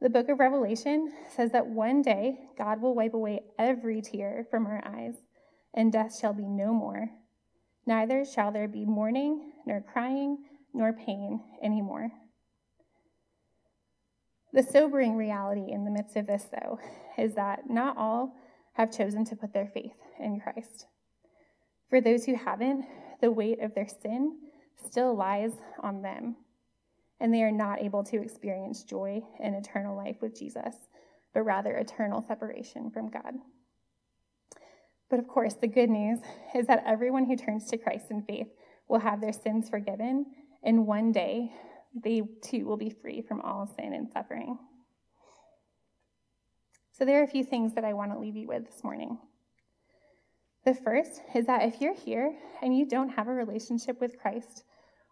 The 0.00 0.10
book 0.10 0.28
of 0.28 0.38
Revelation 0.38 1.12
says 1.34 1.52
that 1.52 1.66
one 1.66 2.02
day 2.02 2.38
God 2.58 2.82
will 2.82 2.94
wipe 2.94 3.14
away 3.14 3.40
every 3.58 4.02
tear 4.02 4.46
from 4.50 4.66
our 4.66 4.82
eyes, 4.86 5.14
and 5.72 5.90
death 5.90 6.18
shall 6.18 6.34
be 6.34 6.46
no 6.46 6.74
more. 6.74 7.08
Neither 7.86 8.24
shall 8.24 8.52
there 8.52 8.68
be 8.68 8.84
mourning, 8.84 9.52
nor 9.64 9.80
crying, 9.80 10.38
nor 10.74 10.92
pain 10.92 11.40
anymore. 11.62 12.10
The 14.56 14.62
sobering 14.62 15.16
reality 15.16 15.70
in 15.70 15.84
the 15.84 15.90
midst 15.90 16.16
of 16.16 16.26
this, 16.26 16.46
though, 16.50 16.80
is 17.18 17.34
that 17.34 17.68
not 17.68 17.98
all 17.98 18.34
have 18.72 18.90
chosen 18.90 19.22
to 19.26 19.36
put 19.36 19.52
their 19.52 19.66
faith 19.66 19.92
in 20.18 20.40
Christ. 20.40 20.86
For 21.90 22.00
those 22.00 22.24
who 22.24 22.36
haven't, 22.36 22.86
the 23.20 23.30
weight 23.30 23.60
of 23.60 23.74
their 23.74 23.86
sin 23.86 24.38
still 24.82 25.14
lies 25.14 25.52
on 25.82 26.00
them 26.00 26.36
and 27.20 27.34
they 27.34 27.42
are 27.42 27.52
not 27.52 27.82
able 27.82 28.02
to 28.04 28.22
experience 28.22 28.82
joy 28.82 29.22
and 29.38 29.54
eternal 29.54 29.94
life 29.94 30.16
with 30.22 30.38
Jesus, 30.38 30.74
but 31.34 31.42
rather 31.42 31.76
eternal 31.76 32.22
separation 32.22 32.90
from 32.90 33.10
God. 33.10 33.34
But 35.10 35.18
of 35.18 35.28
course, 35.28 35.52
the 35.52 35.68
good 35.68 35.90
news 35.90 36.20
is 36.54 36.66
that 36.66 36.82
everyone 36.86 37.26
who 37.26 37.36
turns 37.36 37.66
to 37.66 37.76
Christ 37.76 38.06
in 38.10 38.22
faith 38.22 38.48
will 38.88 39.00
have 39.00 39.20
their 39.20 39.34
sins 39.34 39.68
forgiven, 39.68 40.24
and 40.62 40.86
one 40.86 41.12
day 41.12 41.52
they 42.02 42.22
too 42.42 42.66
will 42.66 42.76
be 42.76 42.90
free 42.90 43.22
from 43.22 43.40
all 43.40 43.66
sin 43.66 43.92
and 43.92 44.10
suffering. 44.10 44.58
So, 46.92 47.04
there 47.04 47.20
are 47.20 47.24
a 47.24 47.28
few 47.28 47.44
things 47.44 47.74
that 47.74 47.84
I 47.84 47.92
want 47.92 48.12
to 48.12 48.18
leave 48.18 48.36
you 48.36 48.48
with 48.48 48.66
this 48.66 48.82
morning. 48.82 49.18
The 50.64 50.74
first 50.74 51.20
is 51.34 51.46
that 51.46 51.62
if 51.62 51.80
you're 51.80 51.94
here 51.94 52.34
and 52.62 52.76
you 52.76 52.86
don't 52.86 53.10
have 53.10 53.28
a 53.28 53.32
relationship 53.32 54.00
with 54.00 54.18
Christ, 54.18 54.64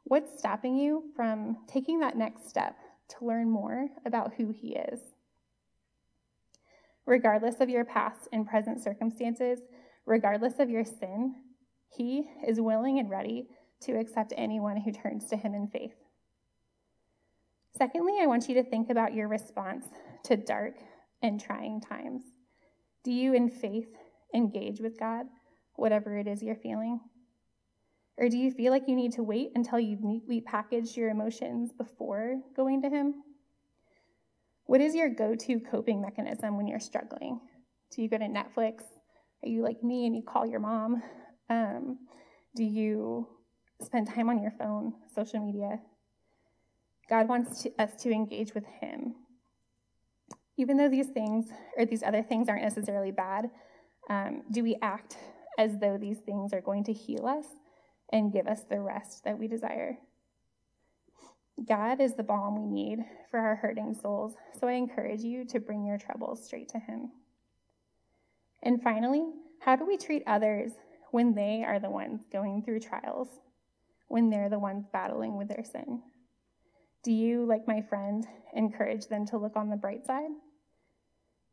What's 0.06 0.38
stopping 0.38 0.76
you 0.76 1.04
from 1.16 1.56
taking 1.66 2.00
that 2.00 2.16
next 2.16 2.46
step 2.46 2.76
to 3.08 3.24
learn 3.24 3.48
more 3.48 3.88
about 4.04 4.34
who 4.34 4.50
He 4.50 4.76
is? 4.76 5.00
Regardless 7.06 7.60
of 7.60 7.70
your 7.70 7.86
past 7.86 8.28
and 8.30 8.46
present 8.46 8.82
circumstances, 8.82 9.60
regardless 10.04 10.58
of 10.58 10.68
your 10.68 10.84
sin, 10.84 11.36
He 11.88 12.28
is 12.46 12.60
willing 12.60 12.98
and 12.98 13.08
ready 13.08 13.48
to 13.84 13.92
accept 13.92 14.34
anyone 14.36 14.76
who 14.76 14.92
turns 14.92 15.26
to 15.30 15.38
Him 15.38 15.54
in 15.54 15.68
faith. 15.68 15.96
Secondly, 17.76 18.14
I 18.20 18.26
want 18.26 18.48
you 18.48 18.54
to 18.54 18.62
think 18.62 18.90
about 18.90 19.14
your 19.14 19.28
response 19.28 19.86
to 20.24 20.36
dark 20.36 20.74
and 21.22 21.40
trying 21.40 21.80
times. 21.80 22.22
Do 23.02 23.12
you, 23.12 23.34
in 23.34 23.48
faith, 23.50 23.88
engage 24.34 24.80
with 24.80 24.98
God, 24.98 25.26
whatever 25.74 26.16
it 26.16 26.28
is 26.28 26.42
you're 26.42 26.54
feeling? 26.54 27.00
Or 28.16 28.28
do 28.28 28.38
you 28.38 28.52
feel 28.52 28.72
like 28.72 28.84
you 28.86 28.94
need 28.94 29.12
to 29.14 29.24
wait 29.24 29.50
until 29.56 29.80
you've 29.80 30.04
neatly 30.04 30.40
packaged 30.40 30.96
your 30.96 31.10
emotions 31.10 31.72
before 31.72 32.40
going 32.56 32.82
to 32.82 32.88
Him? 32.88 33.14
What 34.66 34.80
is 34.80 34.94
your 34.94 35.08
go 35.08 35.34
to 35.34 35.60
coping 35.60 36.00
mechanism 36.00 36.56
when 36.56 36.68
you're 36.68 36.80
struggling? 36.80 37.40
Do 37.94 38.02
you 38.02 38.08
go 38.08 38.18
to 38.18 38.24
Netflix? 38.24 38.82
Are 39.42 39.48
you 39.48 39.62
like 39.62 39.82
me 39.82 40.06
and 40.06 40.14
you 40.14 40.22
call 40.22 40.46
your 40.46 40.60
mom? 40.60 41.02
Um, 41.50 41.98
do 42.56 42.64
you 42.64 43.28
spend 43.82 44.08
time 44.08 44.30
on 44.30 44.40
your 44.40 44.52
phone, 44.52 44.94
social 45.14 45.44
media? 45.44 45.80
God 47.08 47.28
wants 47.28 47.62
to, 47.62 47.72
us 47.78 47.94
to 48.02 48.10
engage 48.10 48.54
with 48.54 48.64
Him. 48.80 49.14
Even 50.56 50.76
though 50.76 50.88
these 50.88 51.08
things 51.08 51.46
or 51.76 51.84
these 51.84 52.02
other 52.02 52.22
things 52.22 52.48
aren't 52.48 52.62
necessarily 52.62 53.10
bad, 53.10 53.50
um, 54.08 54.42
do 54.50 54.62
we 54.62 54.76
act 54.82 55.16
as 55.58 55.78
though 55.78 55.98
these 55.98 56.18
things 56.18 56.52
are 56.52 56.60
going 56.60 56.84
to 56.84 56.92
heal 56.92 57.26
us 57.26 57.46
and 58.12 58.32
give 58.32 58.46
us 58.46 58.62
the 58.64 58.80
rest 58.80 59.24
that 59.24 59.38
we 59.38 59.48
desire. 59.48 59.98
God 61.68 62.00
is 62.00 62.14
the 62.14 62.22
balm 62.22 62.56
we 62.60 62.66
need 62.66 62.98
for 63.30 63.38
our 63.38 63.56
hurting 63.56 63.94
souls, 63.94 64.34
so 64.58 64.66
I 64.66 64.72
encourage 64.72 65.20
you 65.20 65.44
to 65.46 65.60
bring 65.60 65.84
your 65.84 65.98
troubles 65.98 66.44
straight 66.44 66.68
to 66.70 66.78
Him. 66.78 67.12
And 68.62 68.82
finally, 68.82 69.24
how 69.60 69.76
do 69.76 69.86
we 69.86 69.96
treat 69.96 70.22
others 70.26 70.72
when 71.10 71.34
they 71.34 71.64
are 71.64 71.78
the 71.78 71.90
ones 71.90 72.22
going 72.32 72.62
through 72.62 72.80
trials, 72.80 73.28
when 74.08 74.30
they're 74.30 74.48
the 74.48 74.58
ones 74.58 74.86
battling 74.92 75.36
with 75.36 75.48
their 75.48 75.64
sin? 75.64 76.02
Do 77.04 77.12
you, 77.12 77.44
like 77.44 77.68
my 77.68 77.82
friend, 77.82 78.26
encourage 78.54 79.08
them 79.08 79.26
to 79.26 79.38
look 79.38 79.56
on 79.56 79.68
the 79.68 79.76
bright 79.76 80.06
side? 80.06 80.30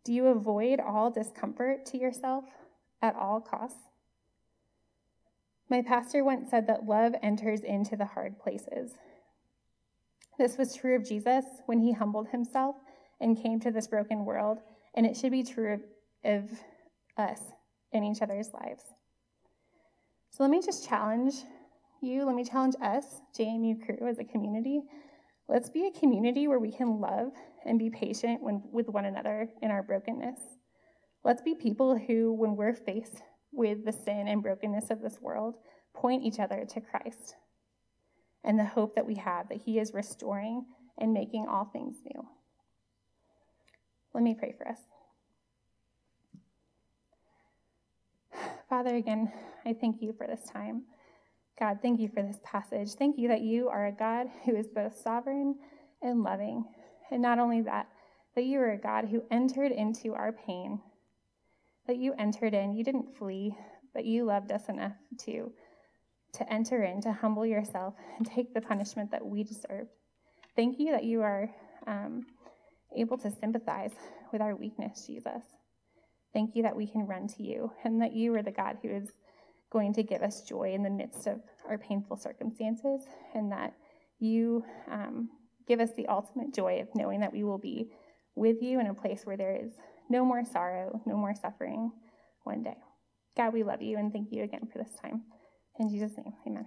Do 0.06 0.14
you 0.14 0.28
avoid 0.28 0.80
all 0.80 1.12
discomfort 1.12 1.86
to 1.88 1.98
yourself 1.98 2.46
at 3.02 3.16
all 3.16 3.42
costs? 3.42 3.84
My 5.70 5.82
pastor 5.82 6.24
once 6.24 6.50
said 6.50 6.68
that 6.68 6.86
love 6.86 7.14
enters 7.22 7.62
into 7.62 7.96
the 7.96 8.06
hard 8.06 8.40
places. 8.40 8.94
This 10.38 10.58
was 10.58 10.74
true 10.74 10.96
of 10.96 11.08
Jesus 11.08 11.46
when 11.66 11.80
he 11.80 11.92
humbled 11.92 12.30
himself 12.30 12.78
and 13.20 13.42
came 13.42 13.60
to 13.60 13.72
this 13.72 13.88
broken 13.88 14.26
world, 14.26 14.60
and 14.96 15.06
it 15.06 15.16
should 15.16 15.32
be 15.32 15.44
true 15.44 15.74
of, 15.74 15.82
of 16.24 16.50
us 17.18 17.42
in 17.92 18.04
each 18.04 18.22
other's 18.22 18.54
lives. 18.54 18.84
So 20.32 20.44
let 20.44 20.50
me 20.50 20.62
just 20.62 20.88
challenge 20.88 21.36
you, 22.02 22.26
let 22.26 22.36
me 22.36 22.44
challenge 22.44 22.76
us, 22.82 23.06
JMU 23.38 23.86
Cru, 23.86 24.08
as 24.08 24.18
a 24.18 24.24
community. 24.24 24.82
Let's 25.52 25.70
be 25.70 25.86
a 25.86 26.00
community 26.00 26.48
where 26.48 26.62
we 26.62 26.72
can 26.72 27.02
love 27.02 27.34
and 27.66 27.78
be 27.78 27.90
patient 27.90 28.42
when, 28.42 28.64
with 28.72 28.88
one 28.88 29.04
another 29.04 29.50
in 29.62 29.70
our 29.70 29.84
brokenness. 29.84 30.40
Let's 31.26 31.42
be 31.42 31.56
people 31.56 31.98
who, 31.98 32.32
when 32.32 32.56
we're 32.56 32.74
faced 32.74 33.22
with 33.52 33.84
the 33.84 33.92
sin 33.92 34.30
and 34.30 34.42
brokenness 34.42 34.90
of 34.92 35.02
this 35.02 35.20
world, 35.20 35.56
point 35.94 36.24
each 36.24 36.40
other 36.40 36.64
to 36.70 36.80
Christ 36.80 37.36
and 38.46 38.58
the 38.58 38.64
hope 38.64 38.96
that 38.96 39.06
we 39.06 39.16
have 39.16 39.50
that 39.50 39.64
He 39.66 39.78
is 39.78 39.94
restoring 39.94 40.68
and 40.98 41.12
making 41.12 41.48
all 41.50 41.66
things 41.66 41.98
new. 42.06 42.26
Let 44.14 44.24
me 44.24 44.34
pray 44.40 44.56
for 44.58 44.70
us. 44.70 44.80
Father, 48.70 48.96
again, 48.96 49.34
I 49.66 49.74
thank 49.74 50.02
you 50.02 50.14
for 50.18 50.28
this 50.28 50.50
time. 50.50 50.84
God, 51.60 51.80
thank 51.82 52.00
you 52.00 52.10
for 52.10 52.24
this 52.24 52.40
passage. 52.44 52.94
Thank 52.94 53.18
you 53.18 53.28
that 53.28 53.42
you 53.42 53.70
are 53.70 53.88
a 53.88 53.92
God 53.92 54.28
who 54.46 54.56
is 54.56 54.68
both 54.68 54.98
sovereign 54.98 55.56
and 56.02 56.24
loving. 56.24 56.66
And 57.12 57.22
not 57.22 57.40
only 57.40 57.62
that, 57.62 57.88
that 58.36 58.46
you 58.46 58.60
are 58.60 58.72
a 58.72 58.78
God 58.78 59.06
who 59.06 59.24
entered 59.30 59.72
into 59.72 60.14
our 60.14 60.32
pain, 60.32 60.80
that 61.88 61.98
you 61.98 62.14
entered 62.18 62.54
in. 62.54 62.74
You 62.74 62.84
didn't 62.84 63.16
flee, 63.18 63.56
but 63.94 64.06
you 64.06 64.24
loved 64.24 64.52
us 64.52 64.70
enough 64.70 64.94
to, 65.26 65.52
to 66.34 66.54
enter 66.54 66.84
in, 66.84 67.02
to 67.02 67.12
humble 67.12 67.46
yourself 67.46 67.96
and 68.18 68.26
take 68.26 68.54
the 68.54 68.62
punishment 68.62 69.12
that 69.12 69.26
we 69.26 69.44
deserved. 69.44 69.90
Thank 70.56 70.80
you 70.80 70.92
that 70.92 71.04
you 71.04 71.22
are 71.22 71.50
um, 71.88 72.26
able 72.96 73.18
to 73.20 73.32
sympathize 73.32 73.94
with 74.32 74.42
our 74.42 74.56
weakness, 74.56 75.06
Jesus. 75.06 75.44
Thank 76.34 76.56
you 76.56 76.64
that 76.64 76.76
we 76.76 76.88
can 76.88 77.08
run 77.08 77.28
to 77.28 77.44
you 77.44 77.72
and 77.84 78.02
that 78.02 78.14
you 78.14 78.34
are 78.36 78.44
the 78.44 78.52
God 78.52 78.78
who 78.82 78.90
is 78.90 79.10
going 79.72 79.94
to 79.94 80.04
give 80.04 80.22
us 80.22 80.42
joy 80.42 80.74
in 80.74 80.84
the 80.84 80.90
midst 80.90 81.28
of 81.28 81.40
our 81.68 81.78
painful 81.78 82.18
circumstances 82.18 83.02
and 83.34 83.52
that 83.52 83.74
you 84.20 84.64
um, 84.90 85.30
give 85.68 85.80
us 85.80 85.92
the 85.96 86.08
ultimate 86.08 86.54
joy 86.54 86.80
of 86.82 86.88
knowing 86.94 87.22
that 87.22 87.34
we 87.34 87.44
will 87.44 87.58
be 87.58 87.90
with 88.36 88.62
you 88.62 88.80
in 88.80 88.88
a 88.88 88.94
place 88.94 89.22
where 89.24 89.38
there 89.38 89.56
is 89.56 89.72
no 90.10 90.26
more 90.26 90.44
sorrow, 90.46 91.02
no 91.06 91.16
more 91.16 91.34
suffering 91.34 91.92
one 92.44 92.64
day. 92.64 92.78
God, 93.36 93.54
we 93.54 93.64
love 93.64 93.82
you 93.82 93.98
and 93.98 94.12
thank 94.12 94.32
you 94.32 94.44
again 94.44 94.68
for 94.72 94.78
this 94.78 94.94
time. 95.02 95.24
In 95.80 95.90
Jesus' 95.90 96.18
name, 96.18 96.34
amen. 96.46 96.66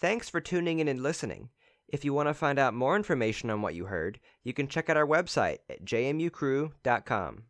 Thanks 0.00 0.28
for 0.28 0.40
tuning 0.40 0.78
in 0.78 0.88
and 0.88 1.02
listening. 1.02 1.50
If 1.88 2.04
you 2.04 2.14
want 2.14 2.28
to 2.28 2.34
find 2.34 2.58
out 2.58 2.74
more 2.74 2.96
information 2.96 3.50
on 3.50 3.60
what 3.60 3.74
you 3.74 3.86
heard, 3.86 4.18
you 4.44 4.54
can 4.54 4.66
check 4.66 4.88
out 4.88 4.96
our 4.96 5.06
website 5.06 5.58
at 5.68 5.84
jmucru.com. 5.84 7.40